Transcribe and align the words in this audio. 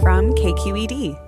from 0.00 0.34
KQED. 0.34 1.22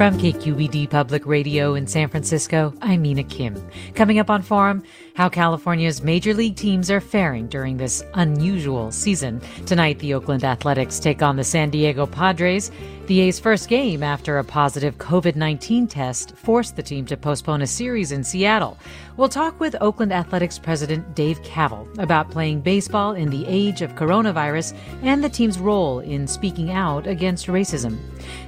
From 0.00 0.16
KQED 0.16 0.88
Public 0.88 1.26
Radio 1.26 1.74
in 1.74 1.86
San 1.86 2.08
Francisco, 2.08 2.72
I'm 2.80 3.02
Mina 3.02 3.22
Kim. 3.22 3.62
Coming 3.94 4.18
up 4.18 4.30
on 4.30 4.40
Forum, 4.40 4.82
how 5.14 5.28
California's 5.28 6.02
major 6.02 6.32
league 6.32 6.56
teams 6.56 6.90
are 6.90 7.02
faring 7.02 7.48
during 7.48 7.76
this 7.76 8.02
unusual 8.14 8.90
season. 8.92 9.42
Tonight, 9.66 9.98
the 9.98 10.14
Oakland 10.14 10.42
Athletics 10.42 11.00
take 11.00 11.20
on 11.20 11.36
the 11.36 11.44
San 11.44 11.68
Diego 11.68 12.06
Padres. 12.06 12.70
The 13.10 13.22
A's 13.22 13.40
first 13.40 13.68
game 13.68 14.04
after 14.04 14.38
a 14.38 14.44
positive 14.44 14.96
COVID 14.98 15.34
19 15.34 15.88
test 15.88 16.36
forced 16.36 16.76
the 16.76 16.82
team 16.84 17.04
to 17.06 17.16
postpone 17.16 17.60
a 17.60 17.66
series 17.66 18.12
in 18.12 18.22
Seattle. 18.22 18.78
We'll 19.16 19.28
talk 19.28 19.58
with 19.58 19.74
Oakland 19.80 20.12
Athletics 20.12 20.60
president 20.60 21.16
Dave 21.16 21.42
Kaval 21.42 21.88
about 21.98 22.30
playing 22.30 22.60
baseball 22.60 23.14
in 23.14 23.28
the 23.28 23.44
age 23.48 23.82
of 23.82 23.96
coronavirus 23.96 24.76
and 25.02 25.24
the 25.24 25.28
team's 25.28 25.58
role 25.58 25.98
in 25.98 26.28
speaking 26.28 26.70
out 26.70 27.08
against 27.08 27.48
racism. 27.48 27.98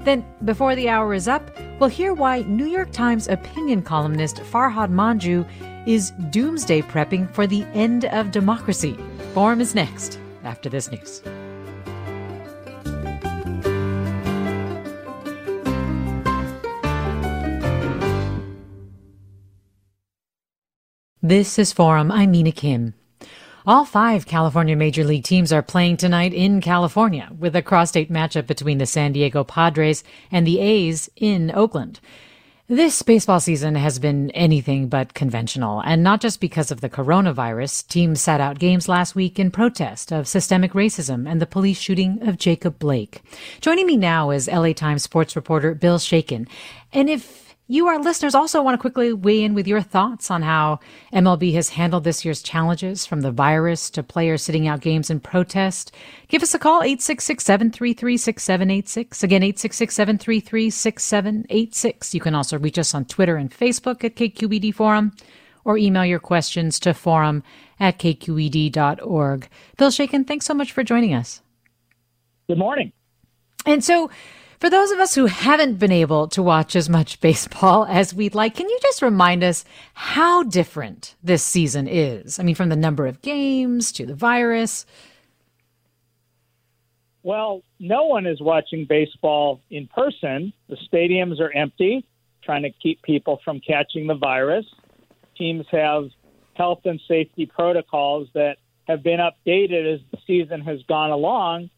Then, 0.04 0.24
before 0.44 0.76
the 0.76 0.88
hour 0.88 1.12
is 1.12 1.26
up, 1.26 1.42
we'll 1.80 1.88
hear 1.88 2.14
why 2.14 2.42
New 2.42 2.66
York 2.66 2.92
Times 2.92 3.26
opinion 3.26 3.82
columnist 3.82 4.36
Farhad 4.36 4.92
Manjoo 4.92 5.44
is 5.88 6.12
doomsday 6.30 6.82
prepping 6.82 7.28
for 7.34 7.48
the 7.48 7.64
end 7.74 8.04
of 8.04 8.30
democracy. 8.30 8.96
Forum 9.34 9.60
is 9.60 9.74
next 9.74 10.20
after 10.44 10.68
this 10.68 10.88
news. 10.88 11.20
This 21.24 21.56
is 21.56 21.72
Forum. 21.72 22.10
I'm 22.10 22.32
Mina 22.32 22.50
Kim. 22.50 22.94
All 23.64 23.84
five 23.84 24.26
California 24.26 24.74
Major 24.74 25.04
League 25.04 25.22
teams 25.22 25.52
are 25.52 25.62
playing 25.62 25.98
tonight 25.98 26.34
in 26.34 26.60
California 26.60 27.30
with 27.38 27.54
a 27.54 27.62
cross-state 27.62 28.10
matchup 28.10 28.48
between 28.48 28.78
the 28.78 28.86
San 28.86 29.12
Diego 29.12 29.44
Padres 29.44 30.02
and 30.32 30.44
the 30.44 30.58
A's 30.58 31.08
in 31.14 31.52
Oakland. 31.54 32.00
This 32.66 33.02
baseball 33.02 33.38
season 33.38 33.76
has 33.76 34.00
been 34.00 34.32
anything 34.32 34.88
but 34.88 35.14
conventional, 35.14 35.80
and 35.84 36.02
not 36.02 36.20
just 36.20 36.40
because 36.40 36.72
of 36.72 36.80
the 36.80 36.90
coronavirus. 36.90 37.86
Teams 37.86 38.20
sat 38.20 38.40
out 38.40 38.58
games 38.58 38.88
last 38.88 39.14
week 39.14 39.38
in 39.38 39.52
protest 39.52 40.10
of 40.10 40.26
systemic 40.26 40.72
racism 40.72 41.30
and 41.30 41.40
the 41.40 41.46
police 41.46 41.78
shooting 41.78 42.18
of 42.26 42.36
Jacob 42.36 42.80
Blake. 42.80 43.22
Joining 43.60 43.86
me 43.86 43.96
now 43.96 44.30
is 44.30 44.48
LA 44.48 44.72
Times 44.72 45.04
sports 45.04 45.36
reporter 45.36 45.72
Bill 45.72 45.98
Shaikin. 45.98 46.48
And 46.92 47.08
if 47.08 47.41
you, 47.68 47.86
our 47.86 47.98
listeners, 47.98 48.34
also 48.34 48.62
want 48.62 48.74
to 48.74 48.80
quickly 48.80 49.12
weigh 49.12 49.42
in 49.42 49.54
with 49.54 49.66
your 49.66 49.80
thoughts 49.80 50.30
on 50.30 50.42
how 50.42 50.80
MLB 51.12 51.54
has 51.54 51.70
handled 51.70 52.04
this 52.04 52.24
year's 52.24 52.42
challenges 52.42 53.06
from 53.06 53.20
the 53.20 53.30
virus 53.30 53.88
to 53.90 54.02
players 54.02 54.42
sitting 54.42 54.66
out 54.68 54.80
games 54.80 55.10
in 55.10 55.20
protest. 55.20 55.92
Give 56.28 56.42
us 56.42 56.54
a 56.54 56.58
call, 56.58 56.82
866 56.82 57.44
733 57.44 58.16
6786. 58.16 59.22
Again, 59.22 59.42
866 59.42 59.94
733 59.94 60.70
6786. 60.70 62.14
You 62.14 62.20
can 62.20 62.34
also 62.34 62.58
reach 62.58 62.78
us 62.78 62.94
on 62.94 63.04
Twitter 63.04 63.36
and 63.36 63.50
Facebook 63.50 64.04
at 64.04 64.16
KQED 64.16 64.74
Forum 64.74 65.12
or 65.64 65.78
email 65.78 66.04
your 66.04 66.18
questions 66.18 66.80
to 66.80 66.92
forum 66.92 67.42
at 67.78 67.98
kqed.org. 67.98 69.48
Bill 69.76 69.90
Shaikin, 69.90 70.26
thanks 70.26 70.46
so 70.46 70.54
much 70.54 70.72
for 70.72 70.82
joining 70.82 71.14
us. 71.14 71.42
Good 72.48 72.58
morning. 72.58 72.92
And 73.64 73.84
so, 73.84 74.10
for 74.62 74.70
those 74.70 74.92
of 74.92 75.00
us 75.00 75.16
who 75.16 75.26
haven't 75.26 75.80
been 75.80 75.90
able 75.90 76.28
to 76.28 76.40
watch 76.40 76.76
as 76.76 76.88
much 76.88 77.18
baseball 77.18 77.84
as 77.88 78.14
we'd 78.14 78.32
like, 78.32 78.54
can 78.54 78.68
you 78.68 78.78
just 78.80 79.02
remind 79.02 79.42
us 79.42 79.64
how 79.94 80.44
different 80.44 81.16
this 81.20 81.42
season 81.42 81.88
is? 81.88 82.38
I 82.38 82.44
mean, 82.44 82.54
from 82.54 82.68
the 82.68 82.76
number 82.76 83.08
of 83.08 83.20
games 83.22 83.90
to 83.90 84.06
the 84.06 84.14
virus. 84.14 84.86
Well, 87.24 87.62
no 87.80 88.04
one 88.04 88.24
is 88.24 88.40
watching 88.40 88.86
baseball 88.88 89.60
in 89.68 89.88
person. 89.88 90.52
The 90.68 90.76
stadiums 90.76 91.40
are 91.40 91.52
empty, 91.52 92.06
trying 92.44 92.62
to 92.62 92.70
keep 92.70 93.02
people 93.02 93.40
from 93.44 93.58
catching 93.58 94.06
the 94.06 94.14
virus. 94.14 94.64
Teams 95.36 95.66
have 95.72 96.04
health 96.54 96.82
and 96.84 97.00
safety 97.08 97.46
protocols 97.46 98.28
that 98.34 98.58
have 98.84 99.02
been 99.02 99.18
updated 99.18 99.92
as 99.92 100.00
the 100.12 100.18
season 100.24 100.60
has 100.60 100.80
gone 100.84 101.10
along 101.10 101.68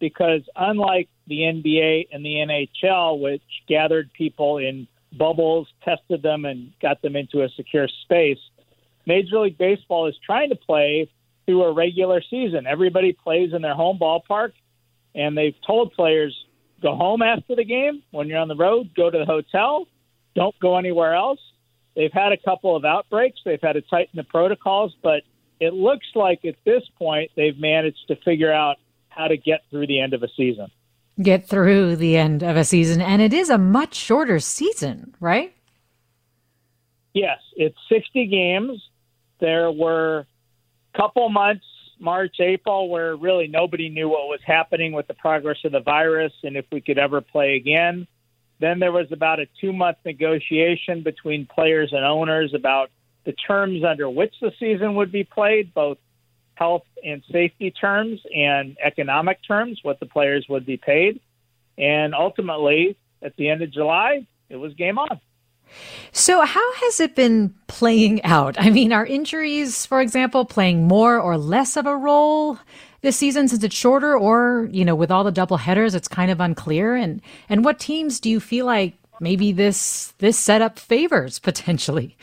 because 0.00 0.42
unlike 0.56 1.08
the 1.26 1.40
NBA 1.40 2.08
and 2.12 2.24
the 2.24 2.68
NHL, 2.84 3.20
which 3.20 3.42
gathered 3.68 4.12
people 4.12 4.58
in 4.58 4.86
bubbles, 5.16 5.68
tested 5.84 6.22
them, 6.22 6.44
and 6.44 6.72
got 6.82 7.00
them 7.02 7.16
into 7.16 7.42
a 7.42 7.48
secure 7.56 7.88
space, 8.02 8.38
Major 9.06 9.40
League 9.40 9.58
Baseball 9.58 10.08
is 10.08 10.16
trying 10.24 10.50
to 10.50 10.56
play 10.56 11.08
through 11.46 11.62
a 11.64 11.72
regular 11.72 12.22
season. 12.30 12.66
Everybody 12.66 13.12
plays 13.12 13.52
in 13.52 13.62
their 13.62 13.74
home 13.74 13.98
ballpark, 14.00 14.52
and 15.14 15.36
they've 15.36 15.56
told 15.66 15.92
players 15.92 16.34
go 16.82 16.96
home 16.96 17.22
after 17.22 17.54
the 17.54 17.64
game. 17.64 18.02
When 18.10 18.28
you're 18.28 18.38
on 18.38 18.48
the 18.48 18.56
road, 18.56 18.90
go 18.96 19.10
to 19.10 19.18
the 19.18 19.24
hotel. 19.24 19.86
Don't 20.34 20.58
go 20.60 20.78
anywhere 20.78 21.14
else. 21.14 21.40
They've 21.94 22.12
had 22.12 22.32
a 22.32 22.36
couple 22.36 22.74
of 22.74 22.84
outbreaks. 22.84 23.40
They've 23.44 23.60
had 23.60 23.74
to 23.74 23.82
tighten 23.82 24.16
the 24.16 24.24
protocols, 24.24 24.94
but 25.02 25.22
it 25.60 25.72
looks 25.72 26.06
like 26.14 26.44
at 26.44 26.56
this 26.64 26.82
point 26.98 27.30
they've 27.36 27.58
managed 27.58 28.08
to 28.08 28.16
figure 28.16 28.52
out 28.52 28.76
how 29.14 29.28
to 29.28 29.36
get 29.36 29.62
through 29.70 29.86
the 29.86 30.00
end 30.00 30.14
of 30.14 30.22
a 30.22 30.28
season. 30.36 30.68
Get 31.22 31.46
through 31.46 31.96
the 31.96 32.16
end 32.16 32.42
of 32.42 32.56
a 32.56 32.64
season. 32.64 33.00
And 33.00 33.22
it 33.22 33.32
is 33.32 33.50
a 33.50 33.58
much 33.58 33.94
shorter 33.94 34.40
season, 34.40 35.14
right? 35.20 35.54
Yes, 37.12 37.38
it's 37.54 37.78
60 37.88 38.26
games. 38.26 38.82
There 39.40 39.70
were 39.70 40.26
a 40.92 40.98
couple 40.98 41.28
months, 41.28 41.64
March, 42.00 42.36
April, 42.40 42.88
where 42.88 43.14
really 43.14 43.46
nobody 43.46 43.88
knew 43.88 44.08
what 44.08 44.26
was 44.26 44.40
happening 44.44 44.92
with 44.92 45.06
the 45.06 45.14
progress 45.14 45.58
of 45.64 45.72
the 45.72 45.80
virus 45.80 46.32
and 46.42 46.56
if 46.56 46.64
we 46.72 46.80
could 46.80 46.98
ever 46.98 47.20
play 47.20 47.54
again. 47.54 48.08
Then 48.60 48.80
there 48.80 48.92
was 48.92 49.06
about 49.12 49.40
a 49.40 49.46
two 49.60 49.72
month 49.72 49.98
negotiation 50.04 51.02
between 51.02 51.46
players 51.46 51.90
and 51.92 52.04
owners 52.04 52.52
about 52.54 52.90
the 53.24 53.32
terms 53.32 53.84
under 53.84 54.08
which 54.08 54.34
the 54.40 54.52
season 54.58 54.96
would 54.96 55.12
be 55.12 55.24
played, 55.24 55.72
both 55.72 55.98
health 56.54 56.84
and 57.04 57.22
safety 57.30 57.70
terms 57.70 58.20
and 58.34 58.76
economic 58.82 59.38
terms, 59.46 59.80
what 59.82 60.00
the 60.00 60.06
players 60.06 60.46
would 60.48 60.64
be 60.64 60.76
paid. 60.76 61.20
And 61.76 62.14
ultimately, 62.14 62.96
at 63.22 63.36
the 63.36 63.48
end 63.48 63.62
of 63.62 63.72
July, 63.72 64.26
it 64.48 64.56
was 64.56 64.74
game 64.74 64.98
on. 64.98 65.20
So, 66.12 66.44
how 66.44 66.74
has 66.74 67.00
it 67.00 67.16
been 67.16 67.54
playing 67.66 68.22
out? 68.22 68.56
I 68.58 68.70
mean, 68.70 68.92
are 68.92 69.04
injuries, 69.04 69.86
for 69.86 70.00
example, 70.00 70.44
playing 70.44 70.86
more 70.86 71.18
or 71.18 71.36
less 71.36 71.76
of 71.76 71.86
a 71.86 71.96
role 71.96 72.58
this 73.00 73.16
season 73.16 73.48
since 73.48 73.64
it's 73.64 73.74
shorter, 73.74 74.16
or 74.16 74.68
you 74.70 74.84
know, 74.84 74.94
with 74.94 75.10
all 75.10 75.24
the 75.24 75.32
double 75.32 75.56
headers, 75.56 75.94
it's 75.94 76.06
kind 76.06 76.30
of 76.30 76.40
unclear? 76.40 76.94
And 76.94 77.20
and 77.48 77.64
what 77.64 77.80
teams 77.80 78.20
do 78.20 78.30
you 78.30 78.38
feel 78.40 78.66
like 78.66 78.94
maybe 79.20 79.50
this 79.52 80.14
this 80.18 80.38
setup 80.38 80.78
favors 80.78 81.38
potentially? 81.38 82.16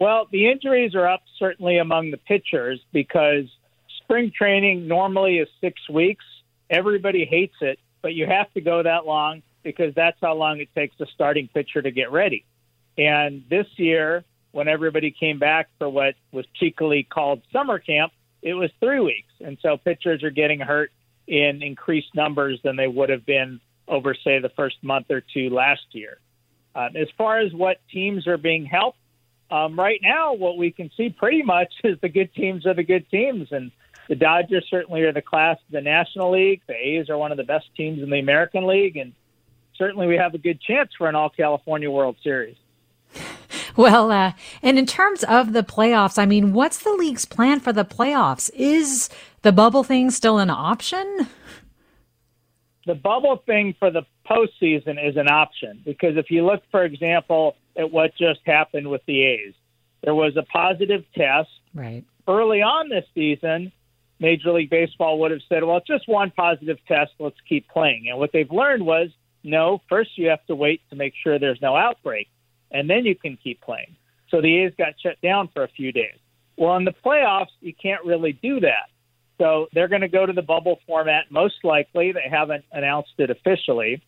Well, 0.00 0.26
the 0.30 0.50
injuries 0.50 0.94
are 0.94 1.06
up 1.06 1.22
certainly 1.38 1.78
among 1.78 2.10
the 2.10 2.16
pitchers 2.16 2.80
because 2.92 3.44
spring 4.02 4.32
training 4.36 4.88
normally 4.88 5.38
is 5.38 5.48
six 5.60 5.80
weeks. 5.88 6.24
Everybody 6.68 7.24
hates 7.24 7.54
it, 7.60 7.78
but 8.02 8.14
you 8.14 8.26
have 8.26 8.52
to 8.54 8.60
go 8.60 8.82
that 8.82 9.06
long 9.06 9.42
because 9.62 9.94
that's 9.94 10.18
how 10.20 10.34
long 10.34 10.60
it 10.60 10.68
takes 10.74 10.96
the 10.98 11.06
starting 11.14 11.48
pitcher 11.48 11.80
to 11.80 11.90
get 11.90 12.10
ready. 12.10 12.44
And 12.98 13.44
this 13.48 13.66
year, 13.76 14.24
when 14.52 14.68
everybody 14.68 15.10
came 15.10 15.38
back 15.38 15.68
for 15.78 15.88
what 15.88 16.14
was 16.32 16.44
cheekily 16.54 17.02
called 17.02 17.42
summer 17.52 17.78
camp, 17.78 18.12
it 18.42 18.54
was 18.54 18.70
three 18.78 19.00
weeks. 19.00 19.32
And 19.40 19.58
so 19.62 19.76
pitchers 19.76 20.22
are 20.22 20.30
getting 20.30 20.60
hurt 20.60 20.90
in 21.26 21.62
increased 21.62 22.14
numbers 22.14 22.60
than 22.62 22.76
they 22.76 22.86
would 22.86 23.08
have 23.08 23.24
been 23.24 23.60
over, 23.88 24.14
say, 24.14 24.38
the 24.38 24.50
first 24.50 24.76
month 24.82 25.10
or 25.10 25.22
two 25.32 25.50
last 25.50 25.82
year. 25.92 26.18
Um, 26.74 26.90
as 26.96 27.08
far 27.16 27.38
as 27.38 27.52
what 27.52 27.78
teams 27.90 28.26
are 28.26 28.36
being 28.36 28.64
helped, 28.66 28.98
um, 29.50 29.78
right 29.78 30.00
now, 30.02 30.34
what 30.34 30.56
we 30.56 30.70
can 30.70 30.90
see 30.96 31.10
pretty 31.10 31.42
much 31.42 31.72
is 31.84 31.98
the 32.00 32.08
good 32.08 32.34
teams 32.34 32.66
are 32.66 32.74
the 32.74 32.82
good 32.82 33.08
teams, 33.10 33.48
and 33.50 33.70
the 34.08 34.14
Dodgers 34.14 34.66
certainly 34.70 35.02
are 35.02 35.12
the 35.12 35.22
class 35.22 35.58
of 35.66 35.72
the 35.72 35.80
National 35.80 36.32
League. 36.32 36.62
The 36.66 36.74
A's 36.74 37.08
are 37.10 37.18
one 37.18 37.30
of 37.30 37.36
the 37.36 37.44
best 37.44 37.66
teams 37.76 38.02
in 38.02 38.10
the 38.10 38.18
American 38.18 38.66
League, 38.66 38.96
and 38.96 39.12
certainly 39.76 40.06
we 40.06 40.16
have 40.16 40.34
a 40.34 40.38
good 40.38 40.60
chance 40.60 40.90
for 40.96 41.08
an 41.08 41.14
All 41.14 41.30
California 41.30 41.90
World 41.90 42.16
Series. 42.22 42.56
Well, 43.76 44.12
uh, 44.12 44.32
and 44.62 44.78
in 44.78 44.86
terms 44.86 45.24
of 45.24 45.52
the 45.52 45.64
playoffs, 45.64 46.16
I 46.16 46.26
mean, 46.26 46.52
what's 46.52 46.78
the 46.78 46.92
league's 46.92 47.24
plan 47.24 47.58
for 47.58 47.72
the 47.72 47.84
playoffs? 47.84 48.48
Is 48.54 49.10
the 49.42 49.50
bubble 49.50 49.82
thing 49.82 50.12
still 50.12 50.38
an 50.38 50.48
option? 50.48 51.26
The 52.86 52.94
bubble 52.94 53.42
thing 53.46 53.74
for 53.78 53.90
the 53.90 54.02
postseason 54.30 55.04
is 55.04 55.16
an 55.16 55.28
option 55.28 55.82
because 55.84 56.16
if 56.16 56.30
you 56.30 56.46
look, 56.46 56.62
for 56.70 56.84
example, 56.84 57.56
at 57.76 57.90
what 57.90 58.12
just 58.16 58.40
happened 58.46 58.90
with 58.90 59.02
the 59.06 59.22
A's, 59.22 59.54
there 60.02 60.14
was 60.14 60.36
a 60.36 60.42
positive 60.42 61.04
test. 61.14 61.48
Right. 61.74 62.04
Early 62.26 62.62
on 62.62 62.88
this 62.88 63.04
season, 63.14 63.72
Major 64.20 64.52
League 64.52 64.70
Baseball 64.70 65.18
would 65.20 65.30
have 65.30 65.40
said, 65.48 65.64
well, 65.64 65.78
it's 65.78 65.86
just 65.86 66.08
one 66.08 66.30
positive 66.30 66.78
test. 66.86 67.12
Let's 67.18 67.36
keep 67.48 67.68
playing. 67.68 68.06
And 68.08 68.18
what 68.18 68.30
they've 68.32 68.50
learned 68.50 68.86
was, 68.86 69.08
no, 69.42 69.82
first 69.88 70.10
you 70.16 70.28
have 70.28 70.44
to 70.46 70.54
wait 70.54 70.80
to 70.90 70.96
make 70.96 71.12
sure 71.22 71.38
there's 71.38 71.60
no 71.60 71.76
outbreak 71.76 72.28
and 72.70 72.88
then 72.88 73.04
you 73.04 73.14
can 73.14 73.36
keep 73.42 73.60
playing. 73.60 73.96
So 74.30 74.40
the 74.40 74.64
A's 74.64 74.72
got 74.76 74.94
shut 75.00 75.20
down 75.22 75.48
for 75.52 75.62
a 75.62 75.68
few 75.68 75.92
days. 75.92 76.18
Well, 76.56 76.76
in 76.76 76.84
the 76.84 76.94
playoffs, 77.04 77.52
you 77.60 77.74
can't 77.74 78.04
really 78.04 78.32
do 78.32 78.60
that. 78.60 78.88
So 79.38 79.66
they're 79.72 79.88
going 79.88 80.02
to 80.02 80.08
go 80.08 80.26
to 80.26 80.32
the 80.32 80.42
bubble 80.42 80.78
format 80.86 81.30
most 81.30 81.56
likely. 81.64 82.12
They 82.12 82.28
haven't 82.30 82.64
announced 82.72 83.12
it 83.18 83.30
officially. 83.30 84.02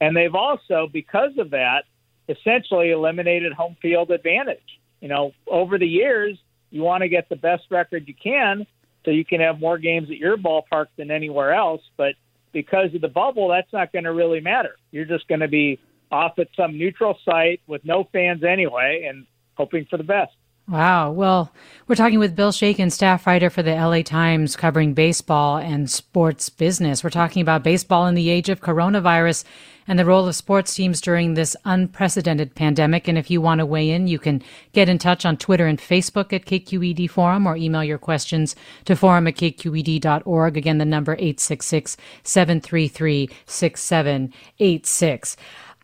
And 0.00 0.16
they've 0.16 0.34
also, 0.34 0.88
because 0.92 1.32
of 1.38 1.50
that, 1.50 1.84
essentially 2.28 2.90
eliminated 2.90 3.52
home 3.52 3.76
field 3.80 4.10
advantage. 4.10 4.80
You 5.00 5.08
know, 5.08 5.32
over 5.46 5.78
the 5.78 5.86
years, 5.86 6.38
you 6.70 6.82
want 6.82 7.02
to 7.02 7.08
get 7.08 7.28
the 7.28 7.36
best 7.36 7.64
record 7.70 8.06
you 8.06 8.14
can 8.14 8.66
so 9.04 9.10
you 9.10 9.24
can 9.24 9.40
have 9.40 9.60
more 9.60 9.78
games 9.78 10.10
at 10.10 10.16
your 10.16 10.36
ballpark 10.36 10.86
than 10.96 11.10
anywhere 11.10 11.54
else. 11.54 11.82
But 11.96 12.14
because 12.52 12.94
of 12.94 13.00
the 13.00 13.08
bubble, 13.08 13.48
that's 13.48 13.72
not 13.72 13.92
going 13.92 14.04
to 14.04 14.12
really 14.12 14.40
matter. 14.40 14.76
You're 14.90 15.04
just 15.04 15.28
going 15.28 15.40
to 15.40 15.48
be 15.48 15.78
off 16.10 16.38
at 16.38 16.48
some 16.56 16.76
neutral 16.76 17.18
site 17.24 17.60
with 17.66 17.84
no 17.84 18.08
fans 18.12 18.42
anyway 18.42 19.06
and 19.08 19.26
hoping 19.54 19.86
for 19.88 19.96
the 19.96 20.04
best. 20.04 20.32
Wow. 20.68 21.12
Well, 21.12 21.50
we're 21.86 21.94
talking 21.94 22.18
with 22.18 22.36
Bill 22.36 22.52
Shaikin, 22.52 22.92
staff 22.92 23.26
writer 23.26 23.48
for 23.48 23.62
the 23.62 23.74
LA 23.74 24.02
Times 24.02 24.54
covering 24.54 24.92
baseball 24.92 25.56
and 25.56 25.90
sports 25.90 26.50
business. 26.50 27.02
We're 27.02 27.08
talking 27.08 27.40
about 27.40 27.62
baseball 27.62 28.06
in 28.06 28.14
the 28.14 28.28
age 28.28 28.50
of 28.50 28.60
coronavirus 28.60 29.44
and 29.88 29.98
the 29.98 30.04
role 30.04 30.28
of 30.28 30.36
sports 30.36 30.74
teams 30.74 31.00
during 31.00 31.34
this 31.34 31.56
unprecedented 31.64 32.54
pandemic. 32.54 33.08
And 33.08 33.16
if 33.16 33.30
you 33.30 33.40
want 33.40 33.60
to 33.60 33.66
weigh 33.66 33.90
in, 33.90 34.06
you 34.06 34.18
can 34.18 34.42
get 34.72 34.88
in 34.88 34.98
touch 34.98 35.24
on 35.24 35.38
Twitter 35.38 35.66
and 35.66 35.78
Facebook 35.78 36.32
at 36.32 36.44
KQED 36.44 37.10
Forum 37.10 37.46
or 37.46 37.56
email 37.56 37.82
your 37.82 37.98
questions 37.98 38.54
to 38.84 38.94
forum 38.94 39.26
at 39.26 39.36
kqed.org. 39.36 40.56
Again, 40.56 40.78
the 40.78 40.84
number 40.84 41.14
866 41.14 41.96
733 42.22 43.30
6786. 43.46 45.36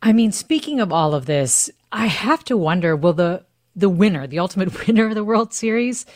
I 0.02 0.12
mean, 0.12 0.32
speaking 0.32 0.80
of 0.80 0.92
all 0.92 1.14
of 1.14 1.24
this, 1.24 1.70
I 1.90 2.06
have 2.06 2.44
to 2.44 2.56
wonder 2.56 2.94
will 2.94 3.14
the 3.14 3.44
the 3.76 3.88
winner, 3.88 4.26
the 4.26 4.38
ultimate 4.38 4.86
winner 4.86 5.06
of 5.06 5.14
the 5.14 5.24
World 5.24 5.52
Series, 5.52 6.06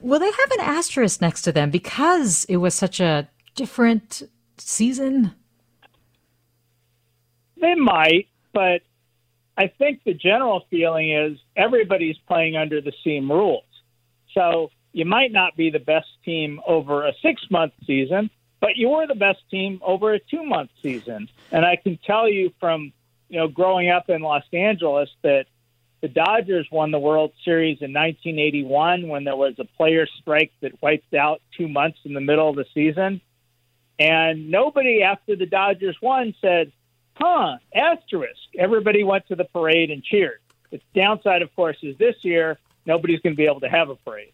will 0.00 0.20
they 0.20 0.30
have 0.30 0.50
an 0.52 0.60
asterisk 0.60 1.20
next 1.20 1.42
to 1.42 1.52
them 1.52 1.70
because 1.70 2.44
it 2.44 2.58
was 2.58 2.74
such 2.74 3.00
a 3.00 3.28
different 3.54 4.22
season? 4.58 5.32
They 7.60 7.74
might, 7.74 8.28
but 8.52 8.82
I 9.56 9.66
think 9.66 10.02
the 10.04 10.14
general 10.14 10.64
feeling 10.70 11.10
is 11.12 11.38
everybody's 11.56 12.16
playing 12.26 12.56
under 12.56 12.80
the 12.80 12.92
same 13.04 13.30
rules. 13.30 13.64
So 14.34 14.70
you 14.92 15.04
might 15.04 15.32
not 15.32 15.56
be 15.56 15.70
the 15.70 15.80
best 15.80 16.08
team 16.24 16.60
over 16.66 17.06
a 17.06 17.12
six 17.22 17.42
month 17.50 17.72
season, 17.86 18.30
but 18.60 18.76
you 18.76 18.90
were 18.90 19.06
the 19.06 19.14
best 19.14 19.40
team 19.50 19.80
over 19.82 20.14
a 20.14 20.20
two 20.20 20.44
month 20.44 20.70
season. 20.82 21.28
And 21.50 21.64
I 21.64 21.76
can 21.76 21.98
tell 22.06 22.28
you 22.28 22.52
from 22.60 22.92
you 23.28 23.38
know, 23.38 23.48
growing 23.48 23.90
up 23.90 24.08
in 24.08 24.22
Los 24.22 24.44
Angeles 24.52 25.10
that 25.22 25.46
the 26.00 26.08
Dodgers 26.08 26.66
won 26.70 26.90
the 26.90 26.98
World 26.98 27.32
Series 27.44 27.78
in 27.80 27.92
1981 27.92 29.08
when 29.08 29.24
there 29.24 29.36
was 29.36 29.54
a 29.58 29.64
player 29.64 30.06
strike 30.20 30.52
that 30.60 30.80
wiped 30.80 31.14
out 31.14 31.42
two 31.56 31.68
months 31.68 31.98
in 32.04 32.14
the 32.14 32.20
middle 32.20 32.48
of 32.48 32.56
the 32.56 32.64
season. 32.72 33.20
And 33.98 34.50
nobody 34.50 35.02
after 35.02 35.34
the 35.34 35.46
Dodgers 35.46 35.96
won 36.00 36.34
said, 36.40 36.72
huh, 37.18 37.58
asterisk. 37.74 38.40
Everybody 38.58 39.04
went 39.04 39.26
to 39.28 39.34
the 39.34 39.44
parade 39.44 39.90
and 39.90 40.02
cheered. 40.02 40.40
The 40.70 40.80
downside, 40.94 41.42
of 41.42 41.54
course, 41.54 41.76
is 41.82 41.96
this 41.98 42.16
year, 42.22 42.58
nobody's 42.86 43.20
going 43.20 43.34
to 43.34 43.36
be 43.36 43.46
able 43.46 43.60
to 43.60 43.68
have 43.68 43.88
a 43.88 43.96
parade. 43.96 44.32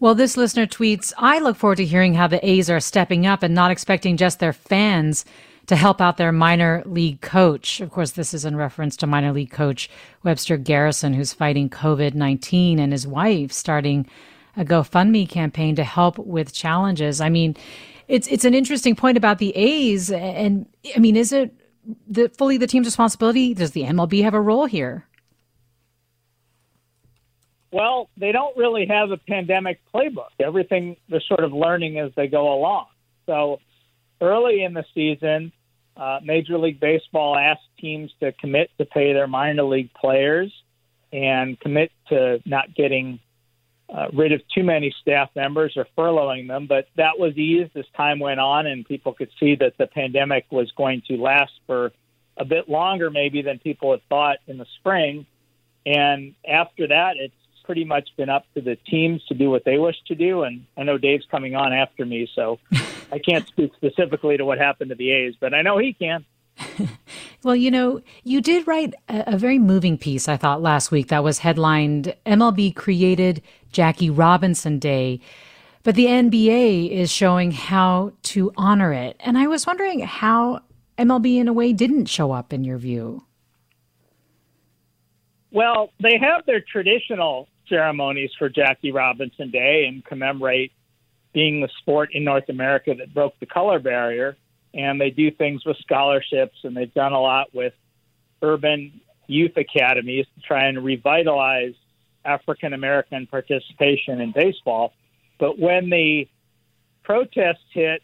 Well, 0.00 0.14
this 0.14 0.36
listener 0.36 0.66
tweets, 0.66 1.12
I 1.16 1.38
look 1.38 1.56
forward 1.56 1.76
to 1.76 1.84
hearing 1.84 2.14
how 2.14 2.26
the 2.26 2.46
A's 2.46 2.68
are 2.68 2.80
stepping 2.80 3.26
up 3.26 3.42
and 3.42 3.54
not 3.54 3.70
expecting 3.70 4.16
just 4.16 4.38
their 4.38 4.52
fans 4.52 5.24
to 5.66 5.76
help 5.76 6.00
out 6.00 6.18
their 6.18 6.32
minor 6.32 6.82
league 6.84 7.20
coach. 7.20 7.80
Of 7.80 7.90
course, 7.90 8.10
this 8.12 8.34
is 8.34 8.44
in 8.44 8.56
reference 8.56 8.96
to 8.98 9.06
minor 9.06 9.32
league 9.32 9.50
coach 9.50 9.88
Webster 10.22 10.56
Garrison, 10.58 11.14
who's 11.14 11.32
fighting 11.32 11.70
COVID 11.70 12.14
19, 12.14 12.78
and 12.78 12.92
his 12.92 13.06
wife 13.06 13.52
starting 13.52 14.06
a 14.56 14.64
GoFundMe 14.64 15.28
campaign 15.28 15.74
to 15.76 15.84
help 15.84 16.18
with 16.18 16.52
challenges. 16.52 17.20
I 17.20 17.28
mean, 17.28 17.56
it's 18.08 18.26
it's 18.28 18.44
an 18.44 18.54
interesting 18.54 18.96
point 18.96 19.16
about 19.16 19.38
the 19.38 19.54
A's, 19.56 20.10
and 20.10 20.66
I 20.94 20.98
mean, 20.98 21.16
is 21.16 21.32
it 21.32 21.54
the, 22.08 22.28
fully 22.30 22.58
the 22.58 22.66
team's 22.66 22.86
responsibility? 22.86 23.54
Does 23.54 23.72
the 23.72 23.82
MLB 23.82 24.22
have 24.22 24.34
a 24.34 24.40
role 24.40 24.66
here? 24.66 25.06
Well, 27.72 28.08
they 28.16 28.30
don't 28.30 28.56
really 28.56 28.86
have 28.86 29.10
a 29.10 29.16
pandemic 29.16 29.80
playbook. 29.92 30.30
Everything 30.38 30.96
they're 31.08 31.20
sort 31.20 31.42
of 31.42 31.52
learning 31.52 31.98
as 31.98 32.12
they 32.14 32.28
go 32.28 32.54
along. 32.54 32.86
So 33.26 33.58
early 34.20 34.62
in 34.62 34.74
the 34.74 34.84
season, 34.94 35.50
uh, 35.96 36.20
Major 36.22 36.56
League 36.56 36.78
Baseball 36.78 37.36
asked 37.36 37.66
teams 37.80 38.12
to 38.20 38.32
commit 38.32 38.70
to 38.78 38.84
pay 38.84 39.12
their 39.12 39.26
minor 39.26 39.64
league 39.64 39.92
players 39.94 40.52
and 41.12 41.58
commit 41.58 41.90
to 42.08 42.40
not 42.46 42.74
getting 42.74 43.18
uh, 43.92 44.08
rid 44.12 44.32
of 44.32 44.40
too 44.54 44.62
many 44.62 44.94
staff 45.00 45.30
members 45.34 45.76
or 45.76 45.86
furloughing 45.96 46.48
them. 46.48 46.66
But 46.66 46.86
that 46.96 47.18
was 47.18 47.36
eased 47.36 47.76
as 47.76 47.84
time 47.96 48.18
went 48.18 48.40
on, 48.40 48.66
and 48.66 48.84
people 48.84 49.12
could 49.12 49.30
see 49.38 49.56
that 49.56 49.76
the 49.78 49.86
pandemic 49.86 50.46
was 50.50 50.70
going 50.72 51.02
to 51.08 51.16
last 51.16 51.52
for 51.66 51.92
a 52.36 52.44
bit 52.44 52.68
longer, 52.68 53.10
maybe, 53.10 53.42
than 53.42 53.58
people 53.58 53.92
had 53.92 54.00
thought 54.08 54.38
in 54.46 54.58
the 54.58 54.66
spring. 54.80 55.26
And 55.86 56.34
after 56.48 56.88
that, 56.88 57.16
it's 57.16 57.34
pretty 57.64 57.84
much 57.84 58.08
been 58.16 58.28
up 58.28 58.44
to 58.54 58.60
the 58.60 58.76
teams 58.76 59.24
to 59.26 59.34
do 59.34 59.50
what 59.50 59.64
they 59.64 59.78
wish 59.78 59.96
to 60.06 60.14
do. 60.14 60.42
And 60.42 60.64
I 60.76 60.82
know 60.82 60.98
Dave's 60.98 61.26
coming 61.30 61.54
on 61.54 61.72
after 61.72 62.04
me, 62.04 62.28
so 62.34 62.58
I 63.12 63.18
can't 63.18 63.46
speak 63.48 63.72
specifically 63.76 64.36
to 64.36 64.44
what 64.44 64.58
happened 64.58 64.90
to 64.90 64.94
the 64.94 65.10
A's, 65.12 65.34
but 65.40 65.54
I 65.54 65.62
know 65.62 65.78
he 65.78 65.92
can. 65.92 66.24
well, 67.42 67.56
you 67.56 67.70
know, 67.70 68.00
you 68.22 68.40
did 68.40 68.66
write 68.66 68.94
a, 69.08 69.34
a, 69.34 69.38
very 69.38 69.58
moving 69.58 69.98
piece, 69.98 70.28
I 70.28 70.36
thought, 70.36 70.62
last 70.62 70.92
week 70.92 71.08
that 71.08 71.24
was 71.24 71.40
headlined 71.40 72.14
MLB 72.26 72.76
created 72.76 73.42
Jackie 73.74 74.08
Robinson 74.08 74.78
Day, 74.78 75.20
but 75.82 75.96
the 75.96 76.06
NBA 76.06 76.90
is 76.90 77.10
showing 77.10 77.50
how 77.50 78.12
to 78.22 78.52
honor 78.56 78.92
it. 78.92 79.16
And 79.20 79.36
I 79.36 79.48
was 79.48 79.66
wondering 79.66 80.00
how 80.00 80.60
MLB, 80.96 81.36
in 81.36 81.48
a 81.48 81.52
way, 81.52 81.74
didn't 81.74 82.06
show 82.06 82.32
up 82.32 82.52
in 82.52 82.64
your 82.64 82.78
view. 82.78 83.24
Well, 85.50 85.90
they 86.00 86.18
have 86.18 86.46
their 86.46 86.60
traditional 86.60 87.48
ceremonies 87.68 88.30
for 88.38 88.48
Jackie 88.48 88.92
Robinson 88.92 89.50
Day 89.50 89.84
and 89.86 90.04
commemorate 90.04 90.72
being 91.32 91.60
the 91.60 91.68
sport 91.80 92.10
in 92.12 92.24
North 92.24 92.48
America 92.48 92.94
that 92.98 93.12
broke 93.12 93.38
the 93.40 93.46
color 93.46 93.78
barrier. 93.78 94.36
And 94.72 95.00
they 95.00 95.10
do 95.10 95.30
things 95.30 95.64
with 95.64 95.76
scholarships, 95.78 96.56
and 96.64 96.76
they've 96.76 96.92
done 96.94 97.12
a 97.12 97.20
lot 97.20 97.54
with 97.54 97.74
urban 98.42 99.00
youth 99.26 99.56
academies 99.56 100.26
to 100.34 100.40
try 100.40 100.66
and 100.66 100.84
revitalize 100.84 101.74
African 102.24 102.72
American 102.72 103.26
participation 103.26 104.20
in 104.20 104.32
baseball. 104.32 104.92
But 105.38 105.58
when 105.58 105.90
the 105.90 106.28
protests 107.02 107.64
hit 107.72 108.02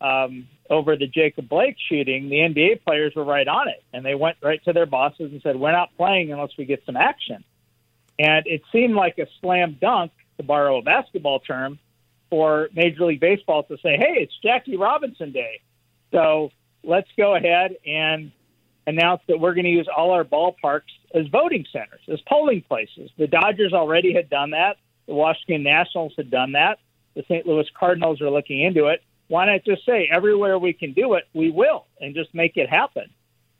um, 0.00 0.48
over 0.68 0.96
the 0.96 1.06
Jacob 1.06 1.48
Blake 1.48 1.76
shooting, 1.88 2.28
the 2.28 2.36
NBA 2.36 2.84
players 2.84 3.14
were 3.14 3.24
right 3.24 3.46
on 3.46 3.68
it, 3.68 3.82
and 3.92 4.04
they 4.04 4.14
went 4.14 4.38
right 4.42 4.62
to 4.64 4.72
their 4.72 4.86
bosses 4.86 5.32
and 5.32 5.42
said, 5.42 5.56
"We're 5.56 5.72
not 5.72 5.96
playing 5.96 6.32
unless 6.32 6.56
we 6.56 6.64
get 6.64 6.82
some 6.86 6.96
action." 6.96 7.44
And 8.18 8.46
it 8.46 8.62
seemed 8.70 8.94
like 8.94 9.18
a 9.18 9.26
slam 9.40 9.78
dunk, 9.80 10.12
to 10.36 10.42
borrow 10.42 10.78
a 10.78 10.82
basketball 10.82 11.40
term, 11.40 11.78
for 12.30 12.68
Major 12.74 13.06
League 13.06 13.20
Baseball 13.20 13.64
to 13.64 13.76
say, 13.78 13.96
hey, 13.96 14.22
it's 14.22 14.32
Jackie 14.42 14.76
Robinson 14.76 15.32
Day. 15.32 15.60
So 16.12 16.50
let's 16.82 17.08
go 17.16 17.34
ahead 17.34 17.76
and 17.84 18.32
announce 18.90 19.22
that 19.28 19.38
we're 19.38 19.54
going 19.54 19.64
to 19.64 19.70
use 19.70 19.88
all 19.94 20.10
our 20.10 20.24
ballparks 20.24 20.92
as 21.14 21.26
voting 21.28 21.64
centers, 21.72 22.00
as 22.12 22.20
polling 22.28 22.62
places. 22.62 23.10
The 23.18 23.26
Dodgers 23.26 23.72
already 23.72 24.12
had 24.12 24.28
done 24.28 24.50
that. 24.50 24.76
The 25.06 25.14
Washington 25.14 25.62
Nationals 25.62 26.12
had 26.16 26.30
done 26.30 26.52
that. 26.52 26.78
The 27.14 27.22
St. 27.22 27.46
Louis 27.46 27.66
Cardinals 27.78 28.20
are 28.20 28.30
looking 28.30 28.62
into 28.62 28.86
it. 28.86 29.02
Why 29.28 29.46
not 29.46 29.64
just 29.64 29.86
say 29.86 30.08
everywhere 30.12 30.58
we 30.58 30.72
can 30.72 30.92
do 30.92 31.14
it, 31.14 31.24
we 31.34 31.50
will, 31.50 31.86
and 32.00 32.14
just 32.14 32.34
make 32.34 32.56
it 32.56 32.68
happen? 32.68 33.10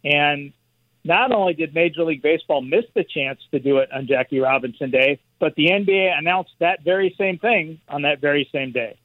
And 0.04 0.52
not 1.04 1.32
only 1.32 1.54
did 1.54 1.74
Major 1.74 2.04
League 2.04 2.22
Baseball 2.22 2.60
miss 2.60 2.84
the 2.94 3.04
chance 3.04 3.40
to 3.52 3.58
do 3.58 3.78
it 3.78 3.90
on 3.92 4.06
Jackie 4.06 4.40
Robinson 4.40 4.90
Day, 4.90 5.20
but 5.38 5.54
the 5.54 5.66
NBA 5.66 6.16
announced 6.16 6.52
that 6.60 6.84
very 6.84 7.14
same 7.16 7.38
thing 7.38 7.80
on 7.88 8.02
that 8.02 8.20
very 8.20 8.48
same 8.52 8.72
day. 8.72 8.98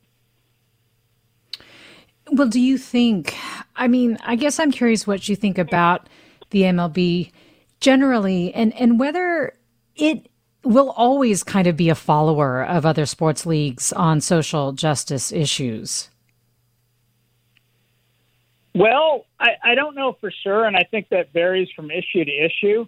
Well, 2.32 2.48
do 2.48 2.60
you 2.60 2.78
think? 2.78 3.36
I 3.76 3.88
mean, 3.88 4.18
I 4.24 4.36
guess 4.36 4.60
I'm 4.60 4.72
curious 4.72 5.06
what 5.06 5.30
you 5.30 5.36
think 5.36 5.58
about 5.58 6.08
the 6.50 6.64
MLB 6.64 7.32
generally, 7.80 8.54
and 8.54 8.74
and 8.80 9.00
whether 9.00 9.56
it 9.96 10.30
will 10.64 10.90
always 10.92 11.44
kind 11.44 11.68
of 11.68 11.78
be 11.78 11.90
a 11.90 11.96
follower 11.96 12.64
of 12.64 12.86
other 12.86 13.06
sports 13.06 13.46
leagues 13.46 13.94
on 13.94 14.20
social 14.20 14.72
justice 14.72 15.32
issues. 15.32 16.10
Well, 18.74 19.26
I, 19.40 19.52
I 19.64 19.76
don't 19.76 19.96
know 19.96 20.18
for 20.20 20.32
sure, 20.44 20.66
and 20.66 20.76
I 20.76 20.84
think 20.84 21.10
that 21.10 21.32
varies 21.32 21.70
from 21.76 21.92
issue 21.92 22.26
to 22.26 22.32
issue. 22.32 22.88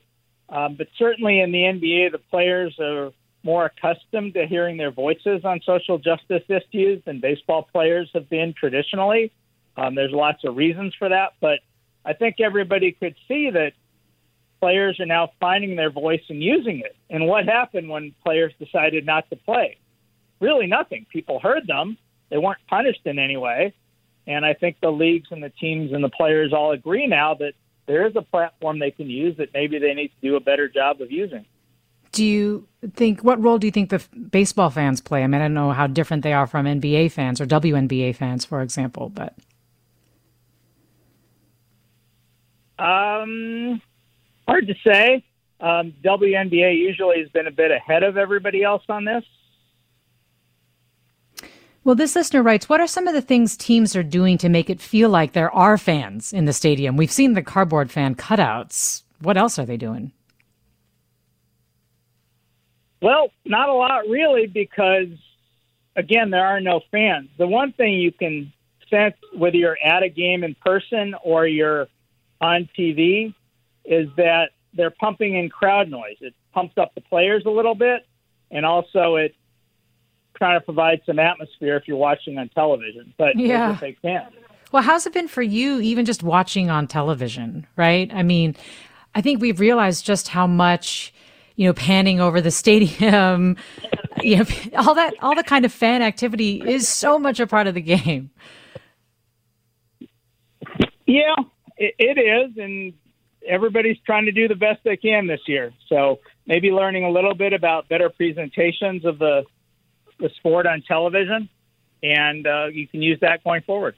Um, 0.50 0.76
but 0.76 0.88
certainly 0.98 1.40
in 1.40 1.52
the 1.52 1.60
NBA, 1.60 2.12
the 2.12 2.20
players 2.30 2.78
are 2.80 3.12
more 3.44 3.66
accustomed 3.66 4.34
to 4.34 4.46
hearing 4.46 4.78
their 4.78 4.92
voices 4.92 5.46
on 5.46 5.62
social 5.66 5.98
justice 5.98 6.44
issues 6.50 7.04
than 7.06 7.20
baseball 7.20 7.68
players 7.72 8.10
have 8.14 8.30
been 8.30 8.54
traditionally. 8.54 9.32
Um, 9.76 9.96
there's 9.96 10.12
lots 10.12 10.44
of 10.44 10.56
reasons 10.56 10.94
for 10.98 11.10
that, 11.10 11.34
but 11.40 11.60
I 12.04 12.14
think 12.14 12.40
everybody 12.40 12.92
could 12.92 13.16
see 13.28 13.50
that 13.52 13.74
players 14.60 15.00
are 15.00 15.06
now 15.06 15.32
finding 15.40 15.76
their 15.76 15.92
voice 15.92 16.24
and 16.30 16.42
using 16.42 16.80
it. 16.80 16.96
And 17.10 17.28
what 17.28 17.46
happened 17.46 17.90
when 17.90 18.16
players 18.26 18.54
decided 18.60 19.06
not 19.06 19.30
to 19.30 19.36
play? 19.36 19.78
Really 20.40 20.68
nothing. 20.68 21.06
People 21.12 21.40
heard 21.40 21.68
them. 21.68 21.98
They 22.30 22.38
weren't 22.38 22.66
punished 22.68 23.02
in 23.06 23.20
any 23.20 23.38
way. 23.38 23.74
And 24.26 24.46
I 24.46 24.54
think 24.54 24.78
the 24.82 24.92
leagues 24.92 25.30
and 25.32 25.42
the 25.42 25.50
teams 25.50 25.94
and 25.94 26.04
the 26.04 26.10
players 26.10 26.54
all 26.54 26.72
agree 26.72 27.08
now 27.08 27.36
that 27.36 27.54
there 27.88 28.06
is 28.06 28.16
a 28.16 28.22
platform 28.22 28.80
they 28.80 28.92
can 28.92 29.10
use 29.10 29.38
that 29.38 29.54
maybe 29.54 29.80
they 29.80 29.94
need 29.94 30.10
to 30.10 30.22
do 30.22 30.36
a 30.36 30.42
better 30.42 30.68
job 30.68 31.02
of 31.02 31.12
using. 31.12 31.46
Do 32.18 32.26
you 32.26 32.68
think 32.96 33.24
what 33.24 33.40
role 33.40 33.60
do 33.60 33.68
you 33.68 33.72
think 33.72 33.92
the 33.92 34.04
baseball 34.32 34.72
fans 34.72 35.02
play? 35.02 35.24
I 35.24 35.28
mean, 35.28 35.40
I 35.40 35.44
don't 35.44 35.54
know 35.54 35.72
how 35.72 35.86
different 35.86 36.24
they 36.24 36.34
are 36.34 36.48
from 36.48 36.66
NBA 36.66 37.12
fans 37.12 37.40
or 37.40 37.46
WNBA 37.46 38.16
fans, 38.16 38.44
for 38.44 38.64
example, 38.64 39.10
but 39.10 39.36
um, 42.80 43.80
hard 44.48 44.66
to 44.66 44.74
say. 44.84 45.24
Um, 45.60 45.94
WNBA 46.04 46.80
usually 46.80 47.20
has 47.20 47.30
been 47.30 47.46
a 47.46 47.52
bit 47.52 47.70
ahead 47.70 48.02
of 48.02 48.18
everybody 48.18 48.64
else 48.64 48.82
on 48.90 49.06
this. 49.06 49.24
Well, 51.84 51.94
this 51.94 52.16
listener 52.16 52.42
writes, 52.42 52.68
What 52.68 52.82
are 52.82 52.88
some 52.88 53.08
of 53.08 53.14
the 53.14 53.22
things 53.22 53.56
teams 53.56 53.96
are 53.96 54.02
doing 54.02 54.40
to 54.40 54.50
make 54.50 54.72
it 54.72 54.82
feel 54.82 55.10
like 55.10 55.34
there 55.34 55.54
are 55.54 55.78
fans 55.78 56.34
in 56.34 56.46
the 56.46 56.54
stadium? 56.54 56.98
We've 56.98 57.12
seen 57.12 57.34
the 57.34 57.44
cardboard 57.44 57.92
fan 57.92 58.16
cutouts. 58.16 59.04
What 59.22 59.38
else 59.38 59.60
are 59.60 59.68
they 59.68 59.78
doing? 59.78 60.14
Well, 63.02 63.30
not 63.46 63.70
a 63.70 63.74
lot 63.74 64.08
really, 64.10 64.48
because 64.48 65.10
again, 65.96 66.30
there 66.30 66.46
are 66.46 66.60
no 66.60 66.82
fans. 66.92 67.30
The 67.38 67.48
one 67.48 67.74
thing 67.74 67.94
you 67.94 68.12
can 68.12 68.54
sense, 68.90 69.16
whether 69.36 69.58
you're 69.58 69.78
at 69.84 70.04
a 70.04 70.10
game 70.10 70.44
in 70.44 70.56
person 70.56 71.16
or 71.24 71.46
you're 71.46 71.88
on 72.40 72.70
TV, 72.78 73.34
is 73.84 74.10
that 74.18 74.52
they're 74.74 74.92
pumping 74.92 75.36
in 75.36 75.50
crowd 75.50 75.90
noise. 75.90 76.18
It 76.22 76.34
pumps 76.54 76.78
up 76.78 76.94
the 76.96 77.02
players 77.02 77.44
a 77.46 77.50
little 77.50 77.76
bit, 77.76 78.06
and 78.52 78.66
also 78.66 79.16
it 79.16 79.36
trying 80.38 80.60
to 80.60 80.64
provide 80.64 81.02
some 81.06 81.18
atmosphere 81.18 81.78
if 81.78 81.88
you're 81.88 81.98
watching 81.98 82.38
on 82.38 82.50
television. 82.50 83.14
But 83.18 83.38
yeah, 83.38 83.78
they 83.80 83.94
can. 83.94 84.28
Well, 84.72 84.84
how's 84.84 85.06
it 85.08 85.14
been 85.14 85.28
for 85.28 85.42
you, 85.42 85.80
even 85.80 86.06
just 86.06 86.24
watching 86.24 86.70
on 86.70 86.88
television? 86.88 87.66
Right? 87.76 88.12
I 88.14 88.24
mean, 88.24 88.56
I 89.16 89.22
think 89.22 89.42
we've 89.42 89.60
realized 89.60 90.06
just 90.06 90.28
how 90.28 90.46
much 90.46 91.14
you 91.58 91.68
know 91.68 91.74
panning 91.74 92.22
over 92.22 92.42
the 92.42 92.52
stadium. 92.52 93.58
You 94.24 94.38
know 94.38 94.46
all 94.76 94.96
that 94.96 95.14
all 95.22 95.36
the 95.36 95.44
kind 95.44 95.64
of 95.64 95.72
fan 95.72 96.02
activity 96.02 96.60
is 96.66 96.90
so 96.90 97.20
much 97.20 97.40
a 97.40 97.46
part 97.46 97.68
of 97.68 97.76
the 97.76 97.82
game. 97.82 98.32
Yeah 101.06 101.36
it, 101.78 101.96
it 101.98 102.20
is 102.20 102.58
and 102.58 102.94
everybody's 103.48 103.98
trying 104.06 104.26
to 104.26 104.32
do 104.32 104.48
the 104.48 104.56
best 104.56 104.80
they 104.84 104.98
can 104.98 105.28
this 105.28 105.42
year. 105.48 105.72
So 105.88 106.20
maybe 106.46 106.72
learning 106.72 107.06
a 107.06 107.10
little 107.10 107.36
bit 107.36 107.54
about 107.54 107.88
better 107.88 108.10
presentations 108.10 109.06
of 109.06 109.20
the 109.20 109.44
the 110.20 110.30
sport 110.38 110.66
on 110.66 110.82
television, 110.88 111.48
and 112.02 112.48
uh, 112.48 112.66
you 112.72 112.88
can 112.88 113.04
use 113.04 113.20
that 113.22 113.44
going 113.44 113.62
forward. 113.62 113.96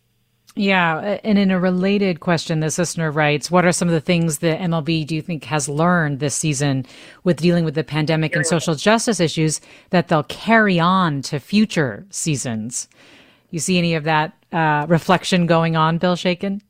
Yeah, 0.56 1.20
and 1.24 1.38
in 1.38 1.52
a 1.52 1.60
related 1.60 2.20
question, 2.20 2.60
this 2.60 2.78
listener 2.78 3.12
writes, 3.12 3.50
"What 3.52 3.66
are 3.66 3.72
some 3.72 3.88
of 3.88 3.94
the 3.94 4.02
things 4.02 4.40
the 4.40 4.56
MLB 4.56 5.06
do 5.06 5.16
you 5.16 5.22
think 5.22 5.46
has 5.46 5.70
learned 5.70 6.20
this 6.20 6.36
season 6.36 6.86
with 7.24 7.38
dealing 7.38 7.64
with 7.66 7.76
the 7.76 7.84
pandemic 7.84 8.36
and 8.36 8.46
social 8.46 8.76
justice 8.76 9.20
issues 9.20 9.62
that 9.92 10.08
they'll 10.08 10.24
carry 10.24 10.80
on 10.80 11.22
to 11.24 11.40
future 11.40 12.06
seasons?" 12.10 12.90
You 13.52 13.60
see 13.60 13.78
any 13.78 13.96
of 13.96 14.04
that 14.04 14.34
uh, 14.52 14.86
reflection 14.90 15.46
going 15.46 15.76
on, 15.76 15.98
Bill 15.98 16.16
Shaikin? 16.16 16.62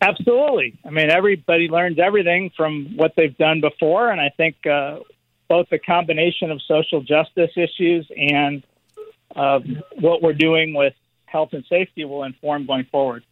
Absolutely. 0.00 0.76
I 0.84 0.90
mean, 0.90 1.10
everybody 1.10 1.68
learns 1.68 1.98
everything 1.98 2.50
from 2.56 2.96
what 2.96 3.14
they've 3.16 3.36
done 3.38 3.60
before, 3.60 4.10
and 4.10 4.20
I 4.20 4.28
think 4.36 4.66
uh, 4.66 4.98
both 5.48 5.68
the 5.70 5.78
combination 5.78 6.50
of 6.50 6.60
social 6.62 7.00
justice 7.00 7.52
issues 7.56 8.06
and 8.16 8.62
uh, 9.34 9.60
what 10.00 10.20
we're 10.20 10.34
doing 10.34 10.74
with 10.74 10.94
health 11.34 11.50
and 11.52 11.64
safety 11.68 12.04
will 12.04 12.22
inform 12.22 12.64
going 12.64 12.86
forward. 12.90 13.24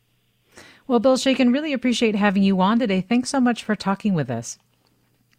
Well, 0.88 0.98
Bill 0.98 1.16
Shaikin, 1.16 1.52
really 1.52 1.72
appreciate 1.72 2.16
having 2.16 2.42
you 2.42 2.60
on 2.60 2.80
today. 2.80 3.00
Thanks 3.00 3.30
so 3.30 3.40
much 3.40 3.62
for 3.62 3.76
talking 3.76 4.12
with 4.12 4.28
us. 4.28 4.58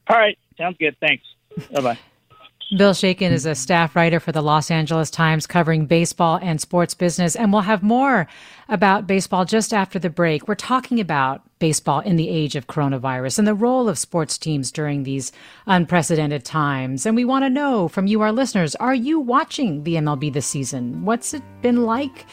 All 0.07 0.17
right. 0.17 0.37
Sounds 0.57 0.77
good. 0.79 0.95
Thanks. 0.99 1.25
bye 1.71 1.81
bye. 1.81 1.99
Bill 2.77 2.93
Shaikin 2.93 3.29
is 3.29 3.45
a 3.45 3.53
staff 3.53 3.95
writer 3.95 4.19
for 4.19 4.31
the 4.31 4.41
Los 4.41 4.71
Angeles 4.71 5.11
Times 5.11 5.45
covering 5.45 5.85
baseball 5.85 6.39
and 6.41 6.59
sports 6.59 6.95
business. 6.95 7.35
And 7.35 7.53
we'll 7.53 7.61
have 7.61 7.83
more 7.83 8.27
about 8.67 9.05
baseball 9.05 9.45
just 9.45 9.73
after 9.73 9.99
the 9.99 10.09
break. 10.09 10.47
We're 10.47 10.55
talking 10.55 10.99
about 10.99 11.43
baseball 11.59 11.99
in 11.99 12.15
the 12.15 12.29
age 12.29 12.55
of 12.55 12.65
coronavirus 12.65 13.37
and 13.37 13.47
the 13.47 13.53
role 13.53 13.87
of 13.87 13.99
sports 13.99 14.39
teams 14.39 14.71
during 14.71 15.03
these 15.03 15.31
unprecedented 15.67 16.45
times. 16.45 17.05
And 17.05 17.15
we 17.15 17.25
want 17.25 17.45
to 17.45 17.49
know 17.49 17.87
from 17.87 18.07
you, 18.07 18.21
our 18.21 18.31
listeners, 18.31 18.73
are 18.75 18.95
you 18.95 19.19
watching 19.19 19.83
the 19.83 19.95
MLB 19.95 20.33
this 20.33 20.47
season? 20.47 21.05
What's 21.05 21.33
it 21.35 21.43
been 21.61 21.83
like? 21.83 22.25